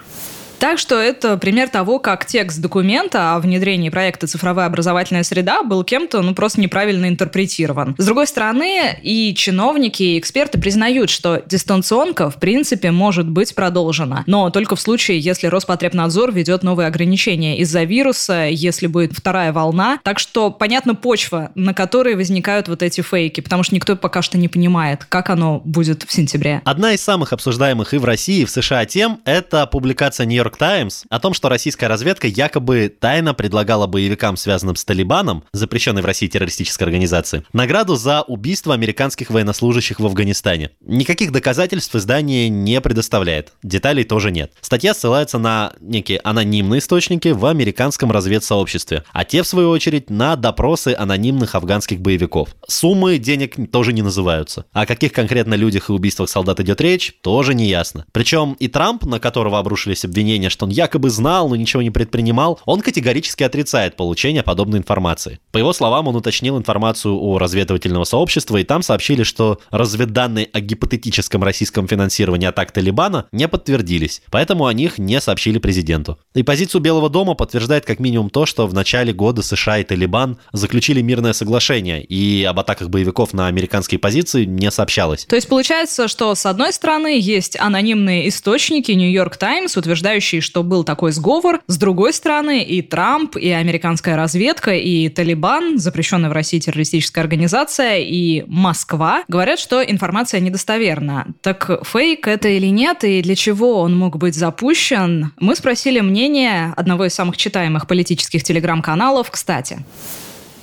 Так 0.65 0.79
что 0.79 0.99
это 0.99 1.37
пример 1.37 1.69
того, 1.69 1.99
как 1.99 2.25
текст 2.25 2.59
документа 2.59 3.35
о 3.35 3.39
внедрении 3.39 3.89
проекта 3.89 4.25
«Цифровая 4.25 4.65
образовательная 4.65 5.21
среда» 5.21 5.61
был 5.61 5.83
кем-то 5.83 6.23
ну, 6.23 6.33
просто 6.33 6.59
неправильно 6.59 7.07
интерпретирован. 7.07 7.93
С 7.99 8.03
другой 8.03 8.25
стороны, 8.25 8.97
и 9.03 9.35
чиновники, 9.35 10.01
и 10.01 10.17
эксперты 10.17 10.59
признают, 10.59 11.11
что 11.11 11.43
дистанционка 11.45 12.31
в 12.31 12.37
принципе 12.37 12.89
может 12.89 13.29
быть 13.29 13.53
продолжена, 13.53 14.23
но 14.25 14.49
только 14.49 14.75
в 14.75 14.81
случае, 14.81 15.19
если 15.19 15.45
Роспотребнадзор 15.45 16.31
ведет 16.31 16.63
новые 16.63 16.87
ограничения 16.87 17.59
из-за 17.59 17.83
вируса, 17.83 18.47
если 18.47 18.87
будет 18.87 19.13
вторая 19.15 19.53
волна. 19.53 19.99
Так 20.01 20.17
что 20.17 20.49
понятна 20.49 20.95
почва, 20.95 21.51
на 21.53 21.75
которой 21.75 22.15
возникают 22.15 22.69
вот 22.69 22.81
эти 22.81 23.01
фейки, 23.01 23.41
потому 23.41 23.61
что 23.61 23.75
никто 23.75 23.95
пока 23.95 24.23
что 24.23 24.39
не 24.39 24.47
понимает, 24.47 25.05
как 25.05 25.29
оно 25.29 25.61
будет 25.63 26.05
в 26.07 26.11
сентябре. 26.11 26.63
Одна 26.65 26.93
из 26.93 27.01
самых 27.01 27.33
обсуждаемых 27.33 27.93
и 27.93 27.99
в 27.99 28.05
России, 28.05 28.41
и 28.41 28.45
в 28.45 28.49
США 28.49 28.85
тем– 28.87 29.19
это 29.25 29.67
публикация 29.67 30.25
Нью-Йорк 30.25 30.54
Нью-Йорк 30.55 30.57
Таймс 30.57 31.03
о 31.09 31.19
том, 31.19 31.33
что 31.33 31.49
российская 31.49 31.87
разведка 31.87 32.27
якобы 32.27 32.93
тайно 32.99 33.33
предлагала 33.33 33.87
боевикам, 33.87 34.37
связанным 34.37 34.75
с 34.75 34.85
Талибаном, 34.85 35.43
запрещенной 35.53 36.01
в 36.01 36.05
России 36.05 36.27
террористической 36.27 36.85
организации, 36.85 37.43
награду 37.53 37.95
за 37.95 38.21
убийство 38.21 38.73
американских 38.73 39.29
военнослужащих 39.29 39.99
в 39.99 40.05
Афганистане. 40.05 40.71
Никаких 40.81 41.31
доказательств 41.31 41.95
издание 41.95 42.49
не 42.49 42.79
предоставляет, 42.81 43.53
деталей 43.63 44.03
тоже 44.03 44.31
нет. 44.31 44.53
Статья 44.61 44.93
ссылается 44.93 45.37
на 45.37 45.73
некие 45.79 46.19
анонимные 46.23 46.79
источники 46.79 47.29
в 47.29 47.45
американском 47.45 48.11
разведсообществе, 48.11 49.03
а 49.11 49.25
те, 49.25 49.43
в 49.43 49.47
свою 49.47 49.69
очередь, 49.69 50.09
на 50.09 50.35
допросы 50.35 50.95
анонимных 50.97 51.55
афганских 51.55 51.99
боевиков. 51.99 52.49
Суммы 52.67 53.17
денег 53.17 53.55
тоже 53.71 53.93
не 53.93 54.01
называются. 54.01 54.65
О 54.71 54.85
каких 54.85 55.11
конкретно 55.11 55.55
людях 55.55 55.89
и 55.89 55.93
убийствах 55.93 56.29
солдат 56.29 56.59
идет 56.59 56.81
речь, 56.81 57.13
тоже 57.21 57.53
не 57.53 57.67
ясно. 57.67 58.05
Причем 58.11 58.55
и 58.59 58.67
Трамп, 58.67 59.05
на 59.05 59.19
которого 59.19 59.59
обрушились 59.59 60.05
обвинения 60.05 60.34
обвинения, 60.35 60.49
что 60.49 60.65
он 60.65 60.71
якобы 60.71 61.09
знал, 61.09 61.49
но 61.49 61.55
ничего 61.55 61.81
не 61.81 61.91
предпринимал, 61.91 62.59
он 62.65 62.81
категорически 62.81 63.43
отрицает 63.43 63.95
получение 63.95 64.43
подобной 64.43 64.79
информации. 64.79 65.39
По 65.51 65.57
его 65.57 65.73
словам, 65.73 66.07
он 66.07 66.15
уточнил 66.15 66.57
информацию 66.57 67.15
о 67.15 67.37
разведывательного 67.39 68.03
сообщества, 68.03 68.57
и 68.57 68.63
там 68.63 68.81
сообщили, 68.81 69.23
что 69.23 69.59
разведданные 69.71 70.49
о 70.51 70.59
гипотетическом 70.59 71.43
российском 71.43 71.87
финансировании 71.87 72.47
атак 72.47 72.71
Талибана 72.71 73.27
не 73.31 73.47
подтвердились, 73.47 74.21
поэтому 74.29 74.65
о 74.65 74.73
них 74.73 74.97
не 74.97 75.21
сообщили 75.21 75.57
президенту. 75.57 76.17
И 76.33 76.43
позицию 76.43 76.81
Белого 76.81 77.09
дома 77.09 77.33
подтверждает 77.35 77.85
как 77.85 77.99
минимум 77.99 78.29
то, 78.29 78.45
что 78.45 78.67
в 78.67 78.73
начале 78.73 79.13
года 79.13 79.41
США 79.41 79.79
и 79.79 79.83
Талибан 79.83 80.37
заключили 80.51 81.01
мирное 81.01 81.33
соглашение, 81.33 82.03
и 82.03 82.43
об 82.43 82.59
атаках 82.59 82.89
боевиков 82.89 83.33
на 83.33 83.47
американские 83.47 83.99
позиции 83.99 84.45
не 84.45 84.69
сообщалось. 84.71 85.25
То 85.25 85.35
есть 85.35 85.47
получается, 85.47 86.07
что 86.07 86.35
с 86.35 86.45
одной 86.45 86.73
стороны 86.73 87.19
есть 87.19 87.57
анонимные 87.57 88.27
источники 88.27 88.91
Нью-Йорк 88.91 89.37
Таймс, 89.37 89.77
утверждающие, 89.77 90.24
утверждающий, 90.25 90.41
что 90.41 90.63
был 90.63 90.83
такой 90.83 91.11
сговор. 91.11 91.61
С 91.67 91.77
другой 91.77 92.13
стороны, 92.13 92.63
и 92.63 92.81
Трамп, 92.81 93.37
и 93.37 93.49
американская 93.49 94.15
разведка, 94.15 94.71
и 94.71 95.09
Талибан, 95.09 95.77
запрещенная 95.77 96.29
в 96.29 96.33
России 96.33 96.59
террористическая 96.59 97.23
организация, 97.23 97.97
и 97.99 98.43
Москва 98.47 99.23
говорят, 99.27 99.59
что 99.59 99.81
информация 99.83 100.39
недостоверна. 100.39 101.27
Так 101.41 101.85
фейк 101.85 102.27
это 102.27 102.49
или 102.49 102.67
нет, 102.67 103.03
и 103.03 103.21
для 103.21 103.35
чего 103.35 103.81
он 103.81 103.97
мог 103.97 104.17
быть 104.17 104.35
запущен? 104.35 105.31
Мы 105.39 105.55
спросили 105.55 106.01
мнение 106.01 106.73
одного 106.75 107.05
из 107.05 107.13
самых 107.13 107.37
читаемых 107.37 107.87
политических 107.87 108.43
телеграм-каналов, 108.43 109.29
кстати. 109.31 109.79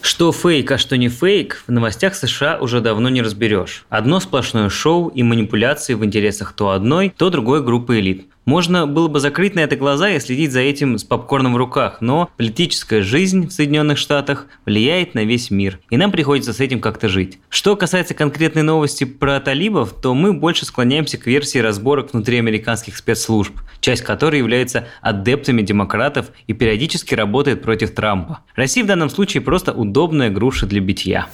Что 0.01 0.33
фейк, 0.33 0.73
а 0.73 0.79
что 0.79 0.97
не 0.97 1.09
фейк, 1.09 1.63
в 1.69 1.71
новостях 1.71 2.17
США 2.17 2.59
уже 2.61 2.81
давно 2.81 3.09
не 3.09 3.23
разберешь. 3.23 3.85
Одно 3.89 4.19
сплошное 4.19 4.69
шоу 4.69 5.09
и 5.09 5.23
манипуляции 5.23 5.95
в 5.95 6.05
интересах 6.05 6.55
то 6.55 6.71
одной, 6.71 7.15
то 7.17 7.31
другой 7.31 7.63
группы 7.63 8.01
элит. 8.01 8.27
Можно 8.45 8.89
было 8.89 9.07
бы 9.07 9.21
закрыть 9.21 9.55
на 9.55 9.61
это 9.61 9.77
глаза 9.77 10.11
и 10.11 10.19
следить 10.19 10.51
за 10.51 10.61
этим 10.61 10.99
с 10.99 11.05
попкорном 11.05 11.55
в 11.55 11.57
руках, 11.57 11.99
но 12.01 12.29
политическая 12.37 13.01
жизнь 13.01 13.47
в 13.47 13.53
Соединенных 13.53 13.99
Штатах 13.99 14.49
влияет 14.67 15.15
на 15.15 15.25
весь 15.25 15.53
мир, 15.53 15.79
и 15.91 15.97
нам 15.97 16.11
приходится 16.11 16.53
с 16.53 16.59
этим 16.59 16.81
как-то 16.81 17.09
жить. 17.09 17.39
Что 17.49 17.77
касается 17.77 18.15
конкретной 18.15 18.63
новости 18.63 19.05
про 19.05 19.39
талибов, 19.39 19.93
то 19.93 20.13
мы 20.15 20.33
больше 20.33 20.65
склоняемся 20.65 21.19
к 21.19 21.27
версии 21.27 21.59
разборок 21.59 22.13
внутри 22.13 22.39
американских 22.39 22.97
спецслужб, 22.97 23.55
часть 23.81 24.03
которой 24.03 24.39
является 24.39 24.89
адептами 25.03 25.63
демократов 25.63 26.31
и 26.49 26.53
периодически 26.53 27.15
работает 27.15 27.63
против 27.63 27.95
Трампа. 27.95 28.41
Россия 28.57 28.83
в 28.83 28.89
данном 28.89 29.09
случае 29.09 29.41
просто 29.43 29.73
удобная 29.73 30.31
груша 30.31 30.67
для 30.67 30.81
битья. 30.81 31.29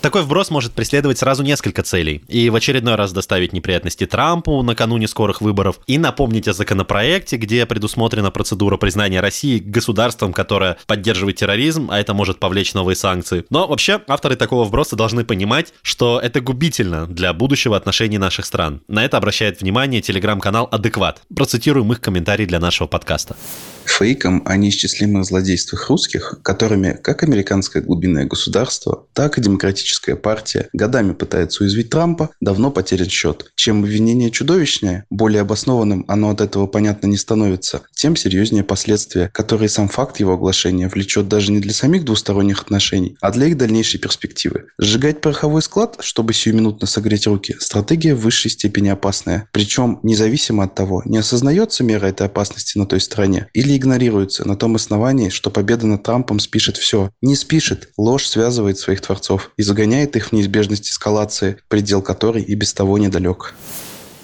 Такой 0.00 0.22
вброс 0.22 0.50
может 0.50 0.74
преследовать 0.74 1.18
сразу 1.18 1.42
несколько 1.42 1.82
целей. 1.82 2.22
И 2.28 2.50
в 2.50 2.54
очередной 2.54 2.94
раз 2.94 3.12
доставить 3.12 3.52
неприятности 3.52 4.06
Трампу 4.06 4.62
накануне 4.62 5.08
скорых 5.08 5.40
выборов, 5.40 5.80
и 5.88 5.98
напомнить 5.98 6.46
о 6.46 6.52
законопроекте, 6.52 7.36
где 7.36 7.66
предусмотрена 7.66 8.30
процедура 8.30 8.76
признания 8.76 9.20
России 9.20 9.58
государством, 9.58 10.32
которое 10.32 10.76
поддерживает 10.86 11.36
терроризм, 11.36 11.88
а 11.90 11.98
это 11.98 12.14
может 12.14 12.38
повлечь 12.38 12.74
новые 12.74 12.94
санкции. 12.94 13.44
Но 13.50 13.66
вообще 13.66 14.00
авторы 14.06 14.36
такого 14.36 14.64
вброса 14.64 14.94
должны 14.94 15.24
понимать, 15.24 15.74
что 15.82 16.20
это 16.20 16.40
губительно 16.40 17.06
для 17.06 17.32
будущего 17.32 17.76
отношений 17.76 18.18
наших 18.18 18.46
стран. 18.46 18.82
На 18.86 19.04
это 19.04 19.16
обращает 19.16 19.60
внимание 19.60 20.00
телеграм-канал 20.00 20.68
«Адекват». 20.70 21.22
Процитируем 21.34 21.90
их 21.90 22.00
комментарий 22.00 22.46
для 22.46 22.60
нашего 22.60 22.86
подкаста. 22.86 23.36
Фейком 23.84 24.42
о 24.44 24.56
неисчислимых 24.56 25.24
злодействах 25.24 25.88
русских, 25.88 26.38
которыми 26.42 26.98
как 27.02 27.24
американское 27.24 27.82
глубинное 27.82 28.26
государство, 28.26 29.06
так 29.14 29.38
и 29.38 29.40
демократическая 29.88 30.16
партия 30.16 30.68
годами 30.72 31.12
пытается 31.12 31.62
уязвить 31.62 31.90
Трампа, 31.90 32.30
давно 32.40 32.70
потерян 32.70 33.08
счет. 33.08 33.50
Чем 33.54 33.82
обвинение 33.82 34.30
чудовищнее, 34.30 35.04
более 35.10 35.42
обоснованным 35.42 36.04
оно 36.08 36.30
от 36.30 36.40
этого 36.40 36.66
понятно 36.66 37.06
не 37.06 37.16
становится, 37.16 37.82
тем 37.94 38.16
серьезнее 38.16 38.64
последствия, 38.64 39.30
которые 39.32 39.68
сам 39.68 39.88
факт 39.88 40.20
его 40.20 40.34
оглашения 40.34 40.88
влечет 40.88 41.28
даже 41.28 41.52
не 41.52 41.60
для 41.60 41.72
самих 41.72 42.04
двусторонних 42.04 42.62
отношений, 42.62 43.16
а 43.20 43.30
для 43.30 43.46
их 43.46 43.56
дальнейшей 43.56 43.98
перспективы. 43.98 44.66
Сжигать 44.78 45.20
пороховой 45.20 45.62
склад, 45.62 45.96
чтобы 46.00 46.34
сиюминутно 46.34 46.86
согреть 46.86 47.26
руки, 47.26 47.56
стратегия 47.58 48.14
в 48.14 48.20
высшей 48.20 48.50
степени 48.50 48.88
опасная. 48.88 49.48
Причем, 49.52 50.00
независимо 50.02 50.64
от 50.64 50.74
того, 50.74 51.02
не 51.04 51.18
осознается 51.18 51.82
мера 51.84 52.06
этой 52.06 52.26
опасности 52.26 52.78
на 52.78 52.86
той 52.86 53.00
стороне 53.00 53.48
или 53.54 53.76
игнорируется 53.76 54.46
на 54.46 54.56
том 54.56 54.76
основании, 54.76 55.30
что 55.30 55.50
победа 55.50 55.86
над 55.86 56.02
Трампом 56.02 56.40
спишет 56.40 56.76
все. 56.76 57.10
Не 57.22 57.36
спишет. 57.36 57.88
Ложь 57.96 58.26
связывает 58.26 58.78
своих 58.78 59.00
творцов 59.00 59.50
и 59.56 59.62
загоняет 59.78 60.16
их 60.16 60.30
в 60.30 60.32
неизбежность 60.32 60.90
эскалации, 60.90 61.58
предел 61.68 62.02
которой 62.02 62.42
и 62.42 62.56
без 62.56 62.74
того 62.74 62.98
недалек. 62.98 63.54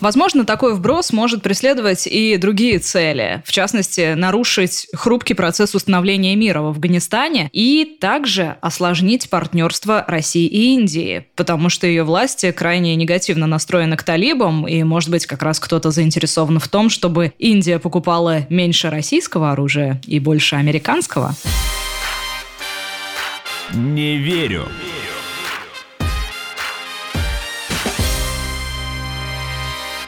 Возможно, 0.00 0.44
такой 0.44 0.75
вброс 0.75 1.12
может 1.12 1.42
преследовать 1.42 2.08
и 2.08 2.37
другие 2.37 2.80
цели. 2.80 3.40
В 3.46 3.52
частности, 3.52 4.14
нарушить 4.14 4.88
хрупкий 4.92 5.34
процесс 5.34 5.76
установления 5.76 6.34
мира 6.34 6.61
в 6.61 6.66
Афганистане 6.66 7.49
и 7.52 7.96
также 8.00 8.56
осложнить 8.61 9.30
партнерство 9.30 10.04
России 10.08 10.46
и 10.46 10.75
Индии, 10.75 11.28
потому 11.37 11.68
что 11.68 11.87
ее 11.87 12.02
власти 12.02 12.50
крайне 12.50 12.96
негативно 12.96 13.46
настроены 13.46 13.96
к 13.96 14.02
талибам, 14.02 14.66
и, 14.66 14.82
может 14.82 15.11
быть, 15.11 15.25
как 15.25 15.42
раз 15.44 15.61
кто-то 15.61 15.92
заинтересован 15.92 16.58
в 16.58 16.66
том, 16.66 16.90
чтобы 16.90 17.32
Индия 17.38 17.78
покупала 17.78 18.44
меньше 18.50 18.90
российского 18.90 19.52
оружия 19.52 20.00
и 20.04 20.18
больше 20.18 20.56
американского. 20.56 21.37
Не 23.73 24.16
верю. 24.16 24.66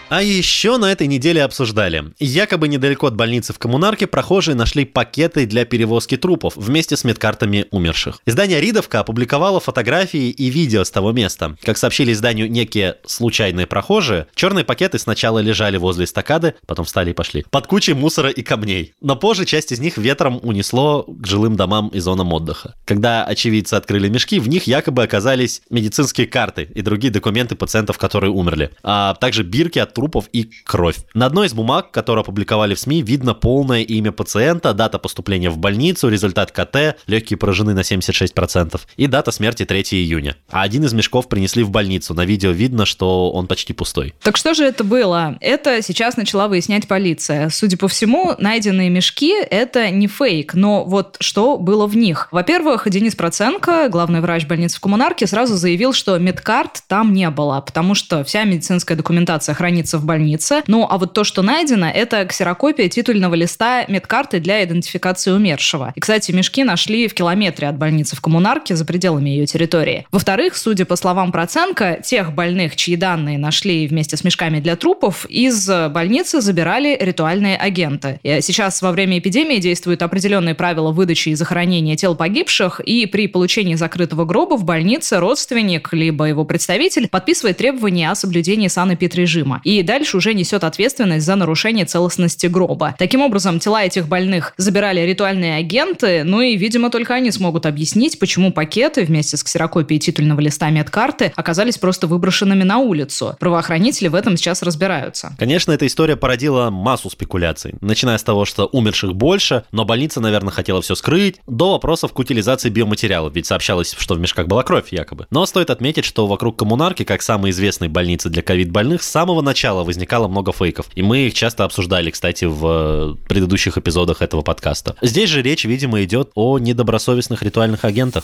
А 0.08 0.22
еще 0.22 0.76
на 0.76 0.92
этой 0.92 1.08
неделе 1.08 1.42
обсуждали. 1.42 2.12
Якобы 2.20 2.68
недалеко 2.68 3.08
от 3.08 3.16
больницы 3.16 3.52
в 3.52 3.58
Коммунарке 3.58 4.06
прохожие 4.06 4.54
нашли 4.54 4.84
пакеты 4.84 5.46
для 5.46 5.64
перевозки 5.64 6.16
трупов 6.16 6.54
вместе 6.54 6.96
с 6.96 7.02
медкартами 7.02 7.66
умерших. 7.72 8.20
Издание 8.24 8.60
«Ридовка» 8.60 9.00
опубликовало 9.00 9.58
фотографии 9.58 10.30
и 10.30 10.48
видео 10.48 10.84
с 10.84 10.92
того 10.92 11.10
места. 11.10 11.56
Как 11.64 11.76
сообщили 11.76 12.12
изданию 12.12 12.48
некие 12.48 12.98
случайные 13.04 13.66
прохожие, 13.66 14.28
черные 14.36 14.64
пакеты 14.64 15.00
сначала 15.00 15.40
лежали 15.40 15.76
возле 15.76 16.04
эстакады, 16.04 16.54
потом 16.66 16.84
встали 16.84 17.10
и 17.10 17.14
пошли, 17.14 17.44
под 17.50 17.66
кучей 17.66 17.94
мусора 17.94 18.30
и 18.30 18.42
камней. 18.42 18.94
Но 19.00 19.16
позже 19.16 19.44
часть 19.44 19.72
из 19.72 19.80
них 19.80 19.98
ветром 19.98 20.38
унесло 20.40 21.02
к 21.02 21.26
жилым 21.26 21.56
домам 21.56 21.88
и 21.88 21.98
зонам 21.98 22.32
отдыха. 22.32 22.74
Когда 22.84 23.24
очевидцы 23.24 23.74
открыли 23.74 24.08
мешки, 24.08 24.38
в 24.38 24.48
них 24.48 24.68
якобы 24.68 25.02
оказались 25.02 25.62
медицинские 25.68 26.28
карты 26.28 26.70
и 26.72 26.80
другие 26.80 27.12
документы 27.12 27.56
пациентов, 27.56 27.98
которые 27.98 28.30
умерли, 28.30 28.70
а 28.84 29.14
также 29.14 29.42
бирки 29.42 29.80
от 29.80 29.95
трупов 29.96 30.28
и 30.32 30.50
кровь. 30.64 30.98
На 31.14 31.24
одной 31.24 31.46
из 31.46 31.54
бумаг, 31.54 31.90
которые 31.90 32.20
опубликовали 32.20 32.74
в 32.74 32.78
СМИ, 32.78 33.00
видно 33.00 33.32
полное 33.32 33.80
имя 33.80 34.12
пациента, 34.12 34.74
дата 34.74 34.98
поступления 34.98 35.48
в 35.48 35.56
больницу, 35.56 36.10
результат 36.10 36.52
КТ, 36.52 36.98
легкие 37.06 37.38
поражены 37.38 37.72
на 37.72 37.80
76% 37.80 38.78
и 38.98 39.06
дата 39.06 39.30
смерти 39.30 39.64
3 39.64 39.82
июня. 39.92 40.36
А 40.50 40.60
один 40.60 40.84
из 40.84 40.92
мешков 40.92 41.28
принесли 41.28 41.62
в 41.62 41.70
больницу. 41.70 42.12
На 42.12 42.26
видео 42.26 42.50
видно, 42.50 42.84
что 42.84 43.30
он 43.30 43.46
почти 43.46 43.72
пустой. 43.72 44.14
Так 44.22 44.36
что 44.36 44.52
же 44.52 44.64
это 44.64 44.84
было? 44.84 45.38
Это 45.40 45.80
сейчас 45.80 46.18
начала 46.18 46.48
выяснять 46.48 46.86
полиция. 46.86 47.48
Судя 47.48 47.78
по 47.78 47.88
всему, 47.88 48.34
найденные 48.38 48.90
мешки— 48.90 49.32
это 49.50 49.88
не 49.90 50.08
фейк, 50.08 50.52
но 50.52 50.84
вот 50.84 51.16
что 51.20 51.56
было 51.56 51.86
в 51.86 51.96
них? 51.96 52.28
Во-первых, 52.32 52.86
Денис 52.90 53.14
Проценко, 53.14 53.88
главный 53.88 54.20
врач 54.20 54.44
больницы 54.44 54.76
в 54.76 54.80
Коммунарке, 54.80 55.26
сразу 55.26 55.56
заявил, 55.56 55.94
что 55.94 56.18
медкарт 56.18 56.82
там 56.86 57.14
не 57.14 57.30
было, 57.30 57.62
потому 57.62 57.94
что 57.94 58.24
вся 58.24 58.44
медицинская 58.44 58.98
документация 58.98 59.54
хранится 59.54 59.85
в 59.94 60.04
больнице. 60.04 60.62
Ну, 60.66 60.86
а 60.88 60.98
вот 60.98 61.12
то, 61.12 61.24
что 61.24 61.42
найдено, 61.42 61.88
это 61.88 62.24
ксерокопия 62.24 62.88
титульного 62.88 63.34
листа 63.34 63.84
медкарты 63.88 64.40
для 64.40 64.64
идентификации 64.64 65.30
умершего. 65.30 65.92
И, 65.94 66.00
кстати, 66.00 66.32
мешки 66.32 66.64
нашли 66.64 67.08
в 67.08 67.14
километре 67.14 67.68
от 67.68 67.76
больницы 67.76 68.16
в 68.16 68.20
Коммунарке 68.20 68.76
за 68.76 68.84
пределами 68.84 69.30
ее 69.30 69.46
территории. 69.46 70.06
Во-вторых, 70.10 70.56
судя 70.56 70.84
по 70.84 70.96
словам 70.96 71.32
Проценко, 71.32 72.00
тех 72.04 72.32
больных, 72.32 72.76
чьи 72.76 72.96
данные 72.96 73.38
нашли 73.38 73.86
вместе 73.86 74.16
с 74.16 74.24
мешками 74.24 74.60
для 74.60 74.76
трупов, 74.76 75.26
из 75.26 75.68
больницы 75.90 76.40
забирали 76.40 76.96
ритуальные 77.00 77.56
агенты. 77.56 78.20
И 78.22 78.40
сейчас 78.40 78.82
во 78.82 78.92
время 78.92 79.18
эпидемии 79.18 79.58
действуют 79.58 80.02
определенные 80.02 80.54
правила 80.54 80.92
выдачи 80.92 81.30
и 81.30 81.34
захоронения 81.34 81.96
тел 81.96 82.14
погибших, 82.14 82.80
и 82.80 83.06
при 83.06 83.28
получении 83.28 83.74
закрытого 83.74 84.24
гроба 84.24 84.56
в 84.56 84.64
больнице 84.64 85.18
родственник 85.18 85.92
либо 85.92 86.24
его 86.24 86.44
представитель 86.44 87.08
подписывает 87.08 87.56
требования 87.56 88.10
о 88.10 88.14
соблюдении 88.14 88.68
санэпидрежима. 88.68 89.60
И 89.64 89.75
дальше 89.82 90.16
уже 90.16 90.34
несет 90.34 90.64
ответственность 90.64 91.26
за 91.26 91.36
нарушение 91.36 91.84
целостности 91.84 92.46
гроба. 92.46 92.94
Таким 92.98 93.22
образом, 93.22 93.58
тела 93.58 93.84
этих 93.84 94.08
больных 94.08 94.54
забирали 94.56 95.00
ритуальные 95.00 95.56
агенты, 95.56 96.24
ну 96.24 96.40
и, 96.40 96.56
видимо, 96.56 96.90
только 96.90 97.14
они 97.14 97.30
смогут 97.30 97.66
объяснить, 97.66 98.18
почему 98.18 98.52
пакеты 98.52 99.04
вместе 99.04 99.36
с 99.36 99.42
ксерокопией 99.42 100.00
титульного 100.00 100.40
листа 100.40 100.70
медкарты 100.70 101.32
оказались 101.36 101.78
просто 101.78 102.06
выброшенными 102.06 102.62
на 102.62 102.78
улицу. 102.78 103.36
Правоохранители 103.40 104.08
в 104.08 104.14
этом 104.14 104.36
сейчас 104.36 104.62
разбираются. 104.62 105.34
Конечно, 105.38 105.72
эта 105.72 105.86
история 105.86 106.16
породила 106.16 106.70
массу 106.70 107.10
спекуляций, 107.10 107.74
начиная 107.80 108.18
с 108.18 108.22
того, 108.22 108.44
что 108.44 108.66
умерших 108.66 109.14
больше, 109.14 109.64
но 109.72 109.84
больница, 109.84 110.20
наверное, 110.20 110.52
хотела 110.52 110.82
все 110.82 110.94
скрыть, 110.94 111.36
до 111.46 111.72
вопросов 111.72 112.12
к 112.12 112.18
утилизации 112.18 112.70
биоматериалов, 112.70 113.34
ведь 113.34 113.46
сообщалось, 113.46 113.94
что 113.98 114.14
в 114.14 114.20
мешках 114.20 114.46
была 114.46 114.62
кровь 114.62 114.92
якобы. 114.92 115.26
Но 115.30 115.46
стоит 115.46 115.70
отметить, 115.70 116.04
что 116.04 116.26
вокруг 116.26 116.58
коммунарки, 116.58 117.04
как 117.04 117.22
самой 117.22 117.50
известной 117.50 117.88
больницы 117.88 118.28
для 118.30 118.42
ковид-больных, 118.42 119.02
с 119.02 119.10
самого 119.10 119.42
начала 119.42 119.65
начала 119.66 119.82
возникало 119.82 120.28
много 120.28 120.52
фейков. 120.52 120.86
И 120.94 121.02
мы 121.02 121.26
их 121.26 121.34
часто 121.34 121.64
обсуждали, 121.64 122.10
кстати, 122.10 122.44
в 122.44 123.16
предыдущих 123.28 123.76
эпизодах 123.76 124.22
этого 124.22 124.42
подкаста. 124.42 124.94
Здесь 125.02 125.28
же 125.28 125.42
речь, 125.42 125.64
видимо, 125.64 126.04
идет 126.04 126.30
о 126.36 126.58
недобросовестных 126.58 127.42
ритуальных 127.42 127.84
агентах. 127.84 128.22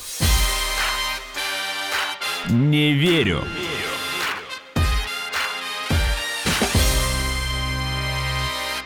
Не 2.49 2.93
верю. 2.93 3.43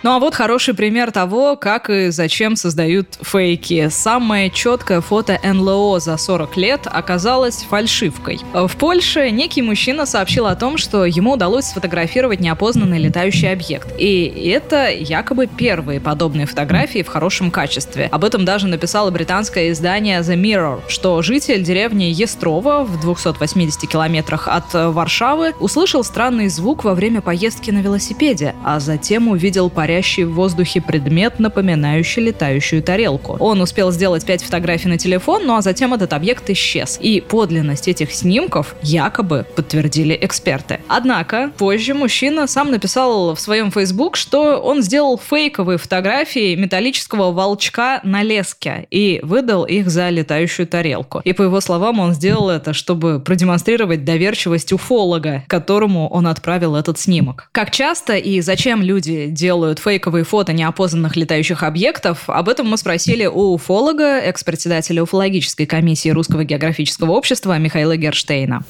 Ну 0.06 0.12
а 0.12 0.20
вот 0.20 0.36
хороший 0.36 0.72
пример 0.72 1.10
того, 1.10 1.56
как 1.56 1.90
и 1.90 2.10
зачем 2.10 2.54
создают 2.54 3.18
фейки. 3.22 3.88
Самое 3.88 4.50
четкое 4.50 5.00
фото 5.00 5.36
НЛО 5.42 5.98
за 5.98 6.16
40 6.16 6.56
лет 6.56 6.82
оказалось 6.84 7.66
фальшивкой. 7.68 8.38
В 8.54 8.70
Польше 8.76 9.32
некий 9.32 9.62
мужчина 9.62 10.06
сообщил 10.06 10.46
о 10.46 10.54
том, 10.54 10.78
что 10.78 11.06
ему 11.06 11.32
удалось 11.32 11.64
сфотографировать 11.64 12.38
неопознанный 12.38 13.00
летающий 13.00 13.50
объект. 13.50 13.88
И 13.98 14.26
это 14.46 14.92
якобы 14.92 15.48
первые 15.48 15.98
подобные 15.98 16.46
фотографии 16.46 17.02
в 17.02 17.08
хорошем 17.08 17.50
качестве. 17.50 18.08
Об 18.12 18.22
этом 18.22 18.44
даже 18.44 18.68
написало 18.68 19.10
британское 19.10 19.72
издание 19.72 20.20
The 20.20 20.40
Mirror, 20.40 20.82
что 20.86 21.20
житель 21.22 21.64
деревни 21.64 22.04
Естрова 22.04 22.84
в 22.84 23.00
280 23.00 23.90
километрах 23.90 24.46
от 24.46 24.72
Варшавы 24.72 25.54
услышал 25.58 26.04
странный 26.04 26.46
звук 26.46 26.84
во 26.84 26.94
время 26.94 27.22
поездки 27.22 27.72
на 27.72 27.80
велосипеде, 27.80 28.54
а 28.64 28.78
затем 28.78 29.26
увидел 29.26 29.68
порядок 29.68 29.95
парящий 29.96 30.24
в 30.24 30.34
воздухе 30.34 30.82
предмет, 30.82 31.38
напоминающий 31.38 32.24
летающую 32.24 32.82
тарелку. 32.82 33.38
Он 33.40 33.62
успел 33.62 33.90
сделать 33.90 34.26
пять 34.26 34.42
фотографий 34.42 34.88
на 34.88 34.98
телефон, 34.98 35.46
ну 35.46 35.56
а 35.56 35.62
затем 35.62 35.94
этот 35.94 36.12
объект 36.12 36.50
исчез. 36.50 36.98
И 37.00 37.22
подлинность 37.22 37.88
этих 37.88 38.12
снимков 38.12 38.74
якобы 38.82 39.46
подтвердили 39.56 40.18
эксперты. 40.20 40.80
Однако 40.86 41.50
позже 41.56 41.94
мужчина 41.94 42.46
сам 42.46 42.70
написал 42.70 43.34
в 43.34 43.40
своем 43.40 43.70
Facebook, 43.70 44.16
что 44.16 44.58
он 44.58 44.82
сделал 44.82 45.18
фейковые 45.18 45.78
фотографии 45.78 46.54
металлического 46.56 47.32
волчка 47.32 48.00
на 48.04 48.22
леске 48.22 48.86
и 48.90 49.20
выдал 49.22 49.64
их 49.64 49.88
за 49.88 50.10
летающую 50.10 50.66
тарелку. 50.66 51.22
И 51.24 51.32
по 51.32 51.42
его 51.42 51.62
словам, 51.62 52.00
он 52.00 52.12
сделал 52.12 52.50
это, 52.50 52.74
чтобы 52.74 53.18
продемонстрировать 53.18 54.04
доверчивость 54.04 54.74
уфолога, 54.74 55.44
которому 55.48 56.06
он 56.10 56.26
отправил 56.26 56.76
этот 56.76 56.98
снимок. 56.98 57.48
Как 57.52 57.70
часто 57.70 58.16
и 58.16 58.42
зачем 58.42 58.82
люди 58.82 59.28
делают 59.28 59.78
фейковые 59.86 60.24
фото 60.24 60.52
неопознанных 60.52 61.14
летающих 61.14 61.62
объектов, 61.62 62.24
об 62.28 62.48
этом 62.48 62.66
мы 62.66 62.76
спросили 62.76 63.26
у 63.26 63.54
уфолога, 63.54 64.18
экс-председателя 64.18 65.04
уфологической 65.04 65.64
комиссии 65.64 66.08
Русского 66.08 66.42
географического 66.42 67.12
общества 67.12 67.56
Михаила 67.56 67.96
Герштейна. 67.96 68.64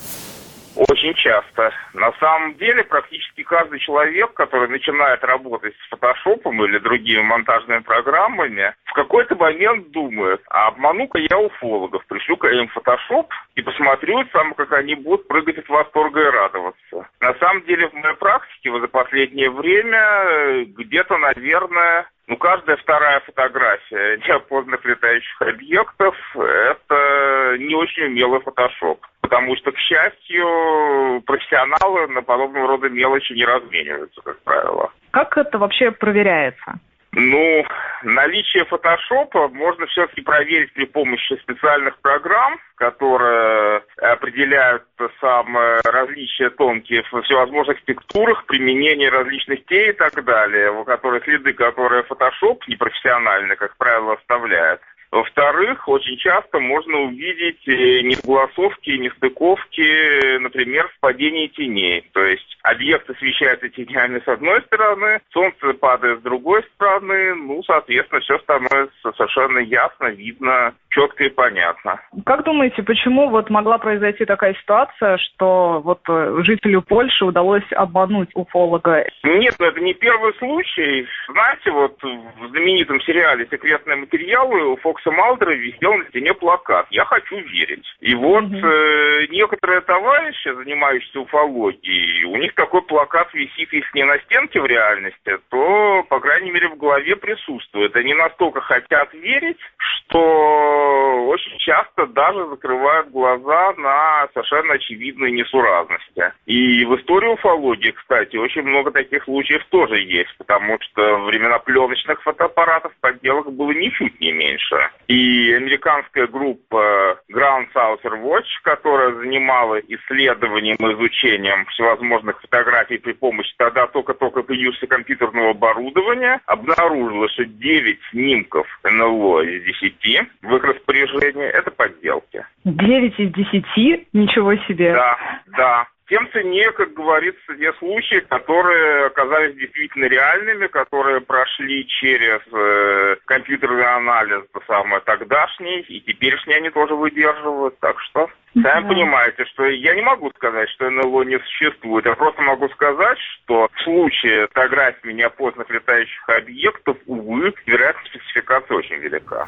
Очень 0.77 1.15
часто. 1.15 1.73
На 1.95 2.13
самом 2.21 2.55
деле, 2.57 2.85
практически 2.85 3.43
каждый 3.43 3.79
человек, 3.79 4.35
который 4.35 4.69
начинает 4.69 5.25
работать 5.25 5.75
с 5.75 5.89
фотошопом 5.89 6.63
или 6.65 6.79
другими 6.79 7.23
монтажными 7.23 7.81
программами, 7.81 8.75
в 8.85 8.93
какой-то 8.93 9.37
момент 9.37 9.91
думает, 9.91 10.43
а 10.51 10.69
обману-ка 10.69 11.19
я 11.19 11.39
уфологов, 11.39 12.05
пришлю-ка 12.07 12.49
им 12.49 12.69
фотошоп 12.69 13.33
и 13.55 13.63
посмотрю 13.63 14.23
сам, 14.33 14.53
как 14.53 14.73
они 14.73 14.95
будут 14.97 15.27
прыгать 15.29 15.59
от 15.59 15.69
восторга 15.69 16.21
и 16.21 16.31
радоваться. 16.31 17.09
На 17.21 17.33
самом 17.35 17.65
деле, 17.65 17.89
в 17.89 17.95
моей 17.95 18.17
практике 18.17 18.71
вот 18.71 18.83
за 18.83 18.89
последнее 18.89 19.51
время 19.51 19.99
э, 19.99 20.65
где-то, 20.65 21.17
наверное, 21.17 22.07
ну, 22.29 22.37
каждая 22.37 22.77
вторая 22.77 23.21
фотография 23.21 24.17
неопознанных 24.29 24.85
летающих 24.85 25.43
объектов– 25.43 26.17
это 26.35 27.57
не 27.59 27.75
очень 27.75 28.05
умелый 28.05 28.41
фотошоп. 28.41 29.01
Потому 29.21 29.57
что, 29.57 29.73
к 29.73 29.79
счастью, 29.79 31.23
профессионалы 31.27 32.07
на 32.09 32.23
подобного 32.23 32.69
рода 32.69 32.89
мелочи 32.89 33.33
не 33.33 33.45
размениваются, 33.45 34.21
как 34.23 34.39
правило. 34.43 34.93
Как 35.11 35.37
это 35.37 35.59
вообще 35.59 35.91
проверяется? 35.91 36.75
Ну, 37.19 37.65
наличие 38.03 38.67
фотошопа 38.67 39.49
можно 39.49 39.87
все-таки 39.87 40.21
проверить 40.21 40.71
при 40.75 40.85
помощи 40.85 41.33
специальных 41.43 41.99
программ, 42.01 42.59
которые 42.75 43.81
определяют 44.03 44.85
самые 45.19 45.81
различия 45.83 46.51
тонкие 46.51 47.05
в 47.11 47.23
всевозможных 47.23 47.83
текстурах, 47.87 48.45
применение 48.45 49.09
различных 49.09 49.65
тей 49.65 49.89
и 49.89 49.93
так 49.95 50.23
далее, 50.27 50.71
у 50.71 50.85
которых 50.85 51.25
следы, 51.25 51.55
которые 51.55 52.03
фотошоп 52.03 52.63
непрофессионально, 52.69 53.57
как 53.57 53.75
правило, 53.79 54.13
оставляет. 54.13 54.83
Во-вторых, 55.11 55.89
очень 55.89 56.17
часто 56.19 56.59
можно 56.59 56.99
увидеть 57.03 57.67
э, 57.67 58.03
несогласовки, 58.03 58.91
нестыковки, 58.91 60.39
например, 60.39 60.89
в 60.89 61.01
падении 61.01 61.47
теней. 61.49 62.09
То 62.13 62.25
есть 62.25 62.59
объект 62.63 63.09
освещается 63.09 63.69
тенями 63.69 64.21
с 64.25 64.29
одной 64.29 64.63
стороны, 64.63 65.21
солнце 65.33 65.73
падает 65.75 66.21
с 66.21 66.23
другой 66.23 66.65
стороны, 66.75 67.35
ну, 67.35 67.63
соответственно, 67.63 68.21
все 68.21 68.39
становится 68.39 69.13
совершенно 69.13 69.59
ясно, 69.59 70.07
видно, 70.07 70.75
четко 70.97 71.25
и 71.25 71.29
понятно. 71.29 72.01
Как 72.25 72.45
думаете, 72.45 72.83
почему 72.83 73.29
вот 73.29 73.51
могла 73.51 73.79
произойти 73.79 74.25
такая 74.25 74.55
ситуация, 74.55 75.19
что 75.19 75.81
вот 75.85 76.01
э, 76.09 76.39
жителю 76.43 76.81
Польши 76.81 77.25
удалось 77.25 77.71
обмануть 77.73 78.31
уфолога? 78.35 79.05
Нет, 79.23 79.55
ну 79.59 79.67
это 79.67 79.81
не 79.81 79.93
первый 79.93 80.33
случай. 80.35 81.07
Знаете, 81.29 81.71
вот 81.71 82.03
в 82.03 82.49
знаменитом 82.49 83.01
сериале 83.03 83.47
«Секретные 83.51 83.97
материалы» 83.97 84.73
у 84.73 84.77
Фокса 84.77 85.11
Малдера 85.11 85.53
висел 85.53 85.95
на 85.95 86.05
стене 86.07 86.33
плакат 86.33 86.87
«Я 86.91 87.05
хочу 87.05 87.37
верить». 87.37 87.85
И 88.01 88.15
вот 88.15 88.45
э, 88.45 89.27
некоторые 89.31 89.83
товарищи, 89.83 90.55
занимающиеся 90.55 91.21
уфологией, 91.21 92.25
у 92.25 92.37
них 92.37 92.55
такой 92.55 92.83
плакат 92.83 93.33
висит, 93.35 93.71
если 93.73 93.91
не 93.95 94.05
на 94.05 94.19
стенке 94.21 94.61
в 94.61 94.67
реальности, 94.67 95.39
то, 95.51 96.05
по 96.09 96.21
крайней 96.21 96.51
мере, 96.51 96.69
в 96.69 96.79
голове 96.79 97.17
присутствует. 97.17 97.95
Они 97.97 98.15
настолько 98.15 98.61
хотят 98.63 99.13
верить, 99.13 99.59
что 99.77 100.86
очень 101.27 101.59
часто 101.59 102.07
даже 102.07 102.47
закрывают 102.49 103.11
глаза 103.11 103.75
на 103.77 104.29
совершенно 104.33 104.75
очевидные 104.75 105.33
несуразности. 105.33 106.33
И 106.47 106.85
в 106.85 106.97
истории 106.97 107.29
уфологии, 107.29 107.91
кстати, 107.91 108.37
очень 108.37 108.63
много 108.63 108.91
таких 108.91 109.25
случаев 109.25 109.65
тоже 109.71 110.01
есть, 110.01 110.35
потому 110.39 110.79
что 110.81 111.19
времена 111.25 111.59
пленочных 111.59 112.23
фотоаппаратов 112.23 112.93
подделок 113.01 113.53
было 113.53 113.73
ничуть 113.73 114.21
не 114.21 114.33
меньше. 114.33 114.91
И 115.09 115.53
американская 115.53 116.27
группа 116.27 117.21
Ground 117.33 117.69
Southern 117.75 118.23
Watch, 118.23 118.47
которая 118.63 119.13
занималась 119.15 119.85
исследованием 119.89 120.77
и 120.77 120.95
изучением 120.95 121.67
всевозможных 121.67 122.41
фотографий 122.41 122.99
при 122.99 123.13
помощи 123.13 123.53
тогда 123.57 123.87
только-только 123.87 124.43
появившегося 124.43 124.87
компьютерного 124.87 125.51
оборудования, 125.51 126.41
обнаружила, 126.47 127.29
что 127.31 127.45
9 127.45 127.99
снимков 128.11 128.67
НЛО 128.85 129.43
из 129.43 129.65
10 129.65 130.29
в 130.43 130.55
их 130.77 130.87
распоряжении– 130.87 131.45
это 131.53 131.71
подделки. 131.71 132.45
9 132.65 133.19
из 133.19 133.33
10? 133.33 134.09
Ничего 134.13 134.55
себе. 134.67 134.93
Да, 134.93 135.19
да. 135.57 135.87
Тем 136.09 136.29
ценнее, 136.33 136.71
как 136.71 136.93
говорится, 136.95 137.57
те 137.59 137.73
случаи, 137.75 138.21
которые 138.29 139.07
оказались 139.07 139.57
действительно 139.57 140.05
реальными, 140.05 140.69
которые 140.69 141.21
прошли 141.21 141.85
через 141.89 142.41
э, 142.53 143.17
компьютерный 143.25 143.85
анализ, 143.85 144.45
то 144.53 144.61
самое 144.69 145.01
тогдашний, 145.01 145.81
и 145.81 146.01
теперешний 146.01 146.55
они 146.55 146.71
тоже 146.71 146.95
выдерживают. 146.95 147.81
Так 147.81 147.99
что 148.03 148.29
Сами 148.63 148.83
Да. 148.83 148.89
понимаете, 148.89 149.45
что 149.47 149.67
я 149.67 149.95
не 149.95 150.03
могу 150.03 150.31
сказать, 150.31 150.71
что 150.71 150.89
НЛО 150.89 151.25
не 151.25 151.39
существует. 151.41 152.07
Я 152.07 152.15
просто 152.15 152.41
могу 152.41 152.69
сказать, 152.71 153.19
что 153.19 153.69
в 153.75 153.83
случае 153.83 154.47
фотографии 154.47 155.11
неопознанных 155.11 155.69
летающих 155.69 156.29
объектов, 156.29 156.97
увы, 157.07 157.53
вероятность 157.67 158.15
спецификации 158.15 158.75
очень 158.75 158.97
велика. 158.97 159.47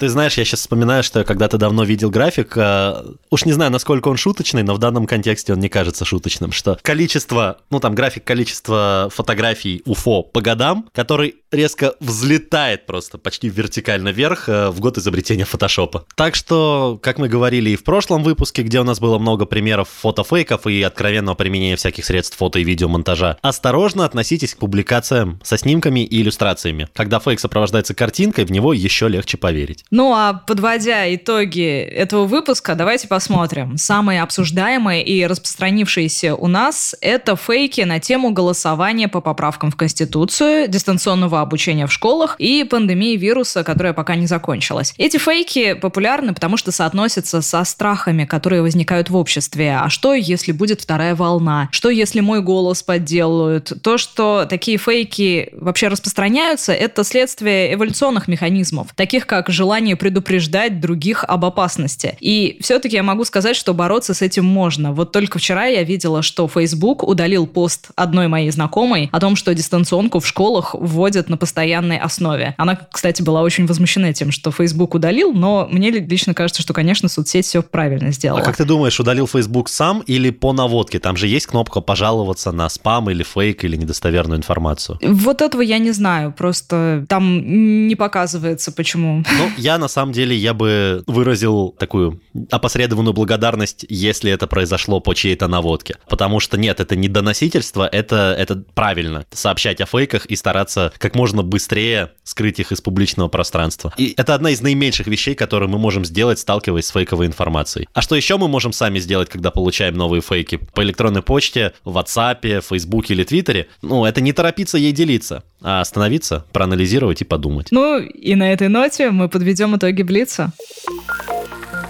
Ты 0.00 0.08
знаешь, 0.08 0.38
я 0.38 0.46
сейчас 0.46 0.60
вспоминаю, 0.60 1.02
что 1.02 1.18
я 1.18 1.26
когда-то 1.26 1.58
давно 1.58 1.84
видел 1.84 2.08
график. 2.08 2.56
э, 2.56 3.02
уж 3.28 3.44
не 3.44 3.52
знаю, 3.52 3.70
насколько 3.70 4.08
он 4.08 4.16
шуточный, 4.16 4.62
но 4.62 4.72
в 4.72 4.78
данном 4.78 5.06
контексте 5.06 5.52
он 5.52 5.60
не 5.60 5.68
кажется 5.68 6.06
шуточным, 6.06 6.52
что 6.52 6.78
количество, 6.80 7.58
ну 7.68 7.80
там 7.80 7.94
график 7.94 8.24
количества 8.24 9.10
фотографий 9.12 9.82
УФО 9.84 10.22
по 10.22 10.40
годам, 10.40 10.88
который 10.94 11.34
резко 11.52 11.96
взлетает 12.00 12.86
просто 12.86 13.18
почти 13.18 13.50
вертикально 13.50 14.08
вверх 14.08 14.48
э, 14.48 14.70
в 14.70 14.80
год 14.80 14.96
изобретения 14.96 15.44
фотошопа. 15.44 16.06
Так 16.14 16.34
что, 16.34 16.98
как 17.02 17.18
мы 17.18 17.28
говорили 17.28 17.68
и 17.68 17.76
в 17.76 17.84
прошлом 17.84 18.22
выпуске, 18.22 18.62
где 18.62 18.80
у 18.80 18.84
нас 18.84 19.00
было 19.00 19.18
много 19.18 19.44
примеров 19.44 19.90
фотофейков 19.90 20.66
и 20.66 20.80
откровенного 20.80 21.34
применения 21.34 21.76
всяких 21.76 22.06
средств 22.06 22.38
фото 22.38 22.58
и 22.58 22.64
видеомонтажа, 22.64 23.36
осторожно 23.42 24.06
относитесь 24.06 24.54
к 24.54 24.58
публикациям 24.58 25.40
со 25.42 25.58
снимками 25.58 26.00
и 26.00 26.22
иллюстрациями. 26.22 26.88
Когда 26.94 27.18
фейк 27.18 27.38
сопровождается 27.38 27.92
картинкой, 27.92 28.46
в 28.46 28.50
него 28.50 28.72
еще 28.72 29.06
легче 29.08 29.36
поверить. 29.36 29.84
Ну 29.90 30.12
а 30.14 30.34
подводя 30.34 31.12
итоги 31.12 31.80
этого 31.80 32.24
выпуска, 32.24 32.76
давайте 32.76 33.08
посмотрим. 33.08 33.76
Самые 33.76 34.22
обсуждаемые 34.22 35.04
и 35.04 35.26
распространившиеся 35.26 36.36
у 36.36 36.46
нас– 36.46 36.94
это 37.00 37.34
фейки 37.34 37.80
на 37.80 37.98
тему 37.98 38.30
голосования 38.30 39.08
по 39.08 39.20
поправкам 39.20 39.72
в 39.72 39.76
Конституцию, 39.76 40.68
дистанционного 40.68 41.40
обучения 41.40 41.88
в 41.88 41.92
школах 41.92 42.36
и 42.38 42.62
пандемии 42.62 43.16
вируса, 43.16 43.64
которая 43.64 43.92
пока 43.92 44.14
не 44.14 44.28
закончилась. 44.28 44.94
Эти 44.96 45.16
фейки 45.16 45.74
популярны, 45.74 46.34
потому 46.34 46.56
что 46.56 46.70
соотносятся 46.70 47.42
со 47.42 47.64
страхами, 47.64 48.24
которые 48.26 48.62
возникают 48.62 49.10
в 49.10 49.16
обществе. 49.16 49.76
А 49.76 49.90
что, 49.90 50.14
если 50.14 50.52
будет 50.52 50.80
вторая 50.80 51.16
волна? 51.16 51.68
Что, 51.72 51.90
если 51.90 52.20
мой 52.20 52.42
голос 52.42 52.84
подделают? 52.84 53.72
То, 53.82 53.98
что 53.98 54.46
такие 54.48 54.78
фейки 54.78 55.48
вообще 55.52 55.88
распространяются, 55.88 56.72
это 56.72 57.02
следствие 57.02 57.74
эволюционных 57.74 58.28
механизмов, 58.28 58.88
таких 58.94 59.26
как 59.26 59.48
желание 59.48 59.79
предупреждать 59.96 60.80
других 60.80 61.24
об 61.24 61.44
опасности. 61.44 62.16
И 62.20 62.58
все-таки 62.60 62.96
я 62.96 63.02
могу 63.02 63.24
сказать, 63.24 63.56
что 63.56 63.74
бороться 63.74 64.14
с 64.14 64.22
этим 64.22 64.44
можно. 64.44 64.92
Вот 64.92 65.12
только 65.12 65.38
вчера 65.38 65.66
я 65.66 65.82
видела, 65.82 66.22
что 66.22 66.48
Facebook 66.48 67.02
удалил 67.02 67.46
пост 67.46 67.90
одной 67.96 68.28
моей 68.28 68.50
знакомой 68.50 69.08
о 69.12 69.20
том, 69.20 69.36
что 69.36 69.54
дистанционку 69.54 70.20
в 70.20 70.26
школах 70.26 70.74
вводят 70.74 71.28
на 71.28 71.36
постоянной 71.36 71.98
основе. 71.98 72.54
Она, 72.58 72.78
кстати, 72.90 73.22
была 73.22 73.42
очень 73.42 73.66
возмущена 73.66 74.12
тем, 74.12 74.30
что 74.30 74.50
Facebook 74.50 74.94
удалил, 74.94 75.32
но 75.32 75.68
мне 75.70 75.90
лично 75.90 76.34
кажется, 76.34 76.62
что, 76.62 76.72
конечно, 76.72 77.08
соцсеть 77.08 77.46
все 77.46 77.62
правильно 77.62 78.12
сделала. 78.12 78.40
А 78.40 78.44
как 78.44 78.56
ты 78.56 78.64
думаешь, 78.64 78.98
удалил 79.00 79.26
Facebook 79.26 79.68
сам 79.68 80.00
или 80.00 80.30
по 80.30 80.52
наводке? 80.52 80.98
Там 80.98 81.16
же 81.16 81.26
есть 81.26 81.46
кнопка 81.46 81.80
пожаловаться 81.80 82.52
на 82.52 82.68
спам 82.68 83.10
или 83.10 83.22
фейк 83.22 83.64
или 83.64 83.76
недостоверную 83.76 84.38
информацию. 84.38 84.98
Вот 85.02 85.42
этого 85.42 85.62
я 85.62 85.78
не 85.78 85.92
знаю, 85.92 86.32
просто 86.36 87.04
там 87.08 87.88
не 87.88 87.96
показывается, 87.96 88.72
почему. 88.72 89.24
Ну, 89.38 89.50
я 89.60 89.78
на 89.78 89.88
самом 89.88 90.12
деле, 90.12 90.36
я 90.36 90.54
бы 90.54 91.04
выразил 91.06 91.74
такую 91.78 92.20
опосредованную 92.50 93.12
благодарность, 93.12 93.84
если 93.88 94.32
это 94.32 94.46
произошло 94.46 95.00
по 95.00 95.14
чьей-то 95.14 95.48
наводке. 95.48 95.96
Потому 96.08 96.40
что 96.40 96.56
нет, 96.58 96.80
это 96.80 96.96
не 96.96 97.08
доносительство, 97.08 97.86
это, 97.86 98.34
это 98.38 98.62
правильно. 98.74 99.26
Сообщать 99.30 99.80
о 99.80 99.86
фейках 99.86 100.26
и 100.26 100.36
стараться 100.36 100.92
как 100.98 101.14
можно 101.14 101.42
быстрее 101.42 102.10
скрыть 102.24 102.60
их 102.60 102.72
из 102.72 102.80
публичного 102.80 103.28
пространства. 103.28 103.92
И 103.96 104.14
это 104.16 104.34
одна 104.34 104.50
из 104.50 104.60
наименьших 104.60 105.06
вещей, 105.06 105.34
которые 105.34 105.68
мы 105.68 105.78
можем 105.78 106.04
сделать, 106.04 106.38
сталкиваясь 106.38 106.86
с 106.86 106.90
фейковой 106.90 107.26
информацией. 107.26 107.88
А 107.92 108.02
что 108.02 108.16
еще 108.16 108.36
мы 108.36 108.48
можем 108.48 108.72
сами 108.72 108.98
сделать, 108.98 109.28
когда 109.28 109.50
получаем 109.50 109.94
новые 109.94 110.22
фейки? 110.22 110.60
По 110.74 110.82
электронной 110.82 111.22
почте, 111.22 111.74
в 111.84 111.96
WhatsApp, 111.98 112.62
Facebook 112.66 113.10
или 113.10 113.24
Твиттере? 113.24 113.68
Ну, 113.82 114.04
это 114.04 114.20
не 114.20 114.32
торопиться 114.32 114.78
ей 114.78 114.92
делиться, 114.92 115.42
а 115.60 115.80
остановиться, 115.80 116.46
проанализировать 116.52 117.20
и 117.20 117.24
подумать. 117.24 117.68
Ну, 117.70 117.98
и 117.98 118.34
на 118.34 118.52
этой 118.52 118.68
ноте 118.68 119.10
мы 119.10 119.28
подведем 119.28 119.49
итоги 119.76 120.02
Блица. 120.02 120.52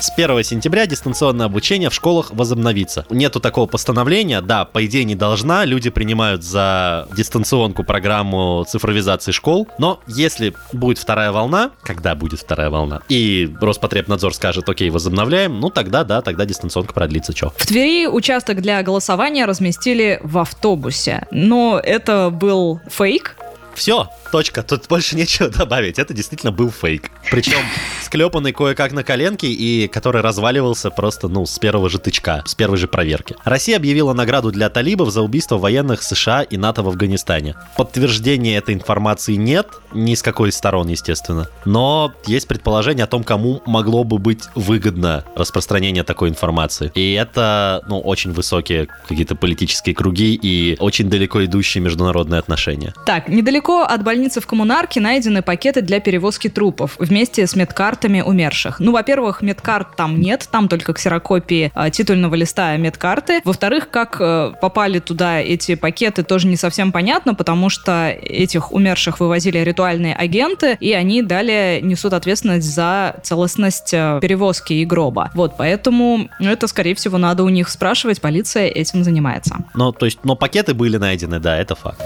С 0.00 0.10
1 0.16 0.42
сентября 0.44 0.86
дистанционное 0.86 1.44
обучение 1.44 1.90
в 1.90 1.94
школах 1.94 2.30
возобновится. 2.30 3.04
Нету 3.10 3.38
такого 3.38 3.66
постановления, 3.66 4.40
да, 4.40 4.64
по 4.64 4.86
идее 4.86 5.04
не 5.04 5.14
должна, 5.14 5.66
люди 5.66 5.90
принимают 5.90 6.42
за 6.42 7.06
дистанционку 7.14 7.84
программу 7.84 8.64
цифровизации 8.66 9.32
школ, 9.32 9.68
но 9.78 10.00
если 10.06 10.54
будет 10.72 10.96
вторая 10.96 11.32
волна, 11.32 11.72
когда 11.82 12.14
будет 12.14 12.40
вторая 12.40 12.70
волна, 12.70 13.02
и 13.10 13.54
Роспотребнадзор 13.60 14.34
скажет, 14.34 14.66
окей, 14.70 14.88
возобновляем, 14.88 15.60
ну 15.60 15.68
тогда 15.68 16.02
да, 16.02 16.22
тогда 16.22 16.46
дистанционка 16.46 16.94
продлится, 16.94 17.34
чё. 17.34 17.52
В 17.54 17.66
Твери 17.66 18.06
участок 18.06 18.62
для 18.62 18.82
голосования 18.82 19.44
разместили 19.44 20.18
в 20.22 20.38
автобусе. 20.38 21.26
Но 21.30 21.78
это 21.78 22.30
был 22.30 22.80
фейк. 22.88 23.36
Все, 23.74 24.08
точка, 24.30 24.62
тут 24.62 24.86
больше 24.88 25.16
нечего 25.16 25.48
добавить, 25.60 25.98
это 25.98 26.14
действительно 26.14 26.52
был 26.52 26.70
фейк. 26.70 27.10
Причем 27.30 27.58
склепанный 28.02 28.52
кое-как 28.52 28.92
на 28.92 29.04
коленке 29.04 29.48
и 29.48 29.88
который 29.88 30.22
разваливался 30.22 30.90
просто, 30.90 31.28
ну, 31.28 31.46
с 31.46 31.58
первого 31.58 31.88
же 31.88 31.98
тычка, 31.98 32.42
с 32.46 32.54
первой 32.54 32.78
же 32.78 32.88
проверки. 32.88 33.36
Россия 33.44 33.76
объявила 33.76 34.12
награду 34.14 34.50
для 34.50 34.68
талибов 34.68 35.10
за 35.10 35.22
убийство 35.22 35.58
военных 35.58 36.02
США 36.02 36.42
и 36.42 36.56
НАТО 36.56 36.82
в 36.82 36.88
Афганистане. 36.88 37.56
Подтверждения 37.76 38.56
этой 38.56 38.74
информации 38.74 39.34
нет, 39.34 39.68
ни 39.92 40.14
с 40.14 40.22
какой 40.22 40.48
из 40.48 40.56
сторон, 40.56 40.88
естественно. 40.88 41.48
Но 41.64 42.12
есть 42.26 42.48
предположение 42.48 43.04
о 43.04 43.06
том, 43.06 43.24
кому 43.24 43.62
могло 43.66 44.04
бы 44.04 44.18
быть 44.18 44.44
выгодно 44.54 45.24
распространение 45.36 46.04
такой 46.04 46.28
информации. 46.28 46.90
И 46.94 47.12
это, 47.12 47.84
ну, 47.88 48.00
очень 48.00 48.32
высокие 48.32 48.88
какие-то 49.08 49.34
политические 49.34 49.94
круги 49.94 50.34
и 50.34 50.76
очень 50.80 51.08
далеко 51.08 51.44
идущие 51.44 51.82
международные 51.82 52.38
отношения. 52.38 52.94
Так, 53.06 53.28
недалеко 53.28 53.82
от 53.82 54.02
больницы 54.02 54.19
в 54.28 54.46
Коммунарке 54.46 55.00
найдены 55.00 55.42
пакеты 55.42 55.82
для 55.82 56.00
перевозки 56.00 56.48
трупов 56.48 56.96
вместе 56.98 57.46
с 57.46 57.56
медкартами 57.56 58.20
умерших. 58.20 58.80
Ну, 58.80 58.92
во-первых, 58.92 59.42
медкарт 59.42 59.96
там 59.96 60.20
нет, 60.20 60.48
там 60.50 60.68
только 60.68 60.92
ксерокопии 60.92 61.72
э, 61.74 61.90
титульного 61.90 62.34
листа 62.34 62.76
медкарты. 62.76 63.40
Во-вторых, 63.44 63.90
как 63.90 64.16
э, 64.20 64.52
попали 64.60 64.98
туда 64.98 65.40
эти 65.40 65.74
пакеты, 65.74 66.22
тоже 66.22 66.46
не 66.46 66.56
совсем 66.56 66.92
понятно, 66.92 67.34
потому 67.34 67.70
что 67.70 68.10
этих 68.10 68.72
умерших 68.72 69.20
вывозили 69.20 69.58
ритуальные 69.58 70.14
агенты, 70.14 70.76
и 70.80 70.92
они 70.92 71.22
далее 71.22 71.80
несут 71.80 72.12
ответственность 72.12 72.66
за 72.66 73.16
целостность 73.22 73.94
э, 73.94 74.18
перевозки 74.20 74.72
и 74.74 74.84
гроба. 74.84 75.30
Вот, 75.34 75.56
поэтому 75.56 76.28
ну, 76.38 76.50
это, 76.50 76.66
скорее 76.66 76.94
всего, 76.94 77.18
надо 77.18 77.44
у 77.44 77.48
них 77.48 77.68
спрашивать, 77.68 78.20
полиция 78.20 78.66
этим 78.66 79.04
занимается. 79.04 79.56
Но, 79.74 79.92
то 79.92 80.06
есть, 80.06 80.18
но 80.24 80.36
пакеты 80.36 80.74
были 80.74 80.96
найдены, 80.96 81.40
да, 81.40 81.56
это 81.56 81.74
факт. 81.74 82.00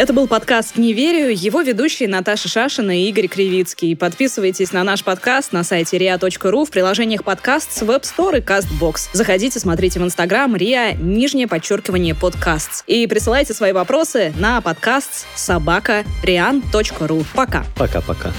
Это 0.00 0.14
был 0.14 0.26
подкаст 0.26 0.78
«Не 0.78 0.94
верю». 0.94 1.28
Его 1.28 1.60
ведущие 1.60 2.08
Наташа 2.08 2.48
Шашина 2.48 2.98
и 2.98 3.10
Игорь 3.10 3.28
Кривицкий. 3.28 3.94
Подписывайтесь 3.94 4.72
на 4.72 4.82
наш 4.82 5.04
подкаст 5.04 5.52
на 5.52 5.62
сайте 5.62 5.98
ria.ru 5.98 6.64
в 6.64 6.70
приложениях 6.70 7.22
подкаст 7.22 7.70
с 7.70 7.82
Web 7.82 8.04
Store 8.04 8.38
и 8.38 8.40
CastBox. 8.40 9.10
Заходите, 9.12 9.60
смотрите 9.60 10.00
в 10.00 10.02
Инстаграм 10.02 10.54
ria, 10.54 10.96
нижнее 10.98 11.46
подчеркивание 11.46 12.14
подкаст. 12.14 12.82
И 12.86 13.06
присылайте 13.06 13.52
свои 13.52 13.72
вопросы 13.72 14.32
на 14.38 14.62
подкаст 14.62 15.26
собака 15.34 16.06
rian.ru. 16.24 17.26
Пока. 17.34 17.66
Пока-пока. 17.76 18.32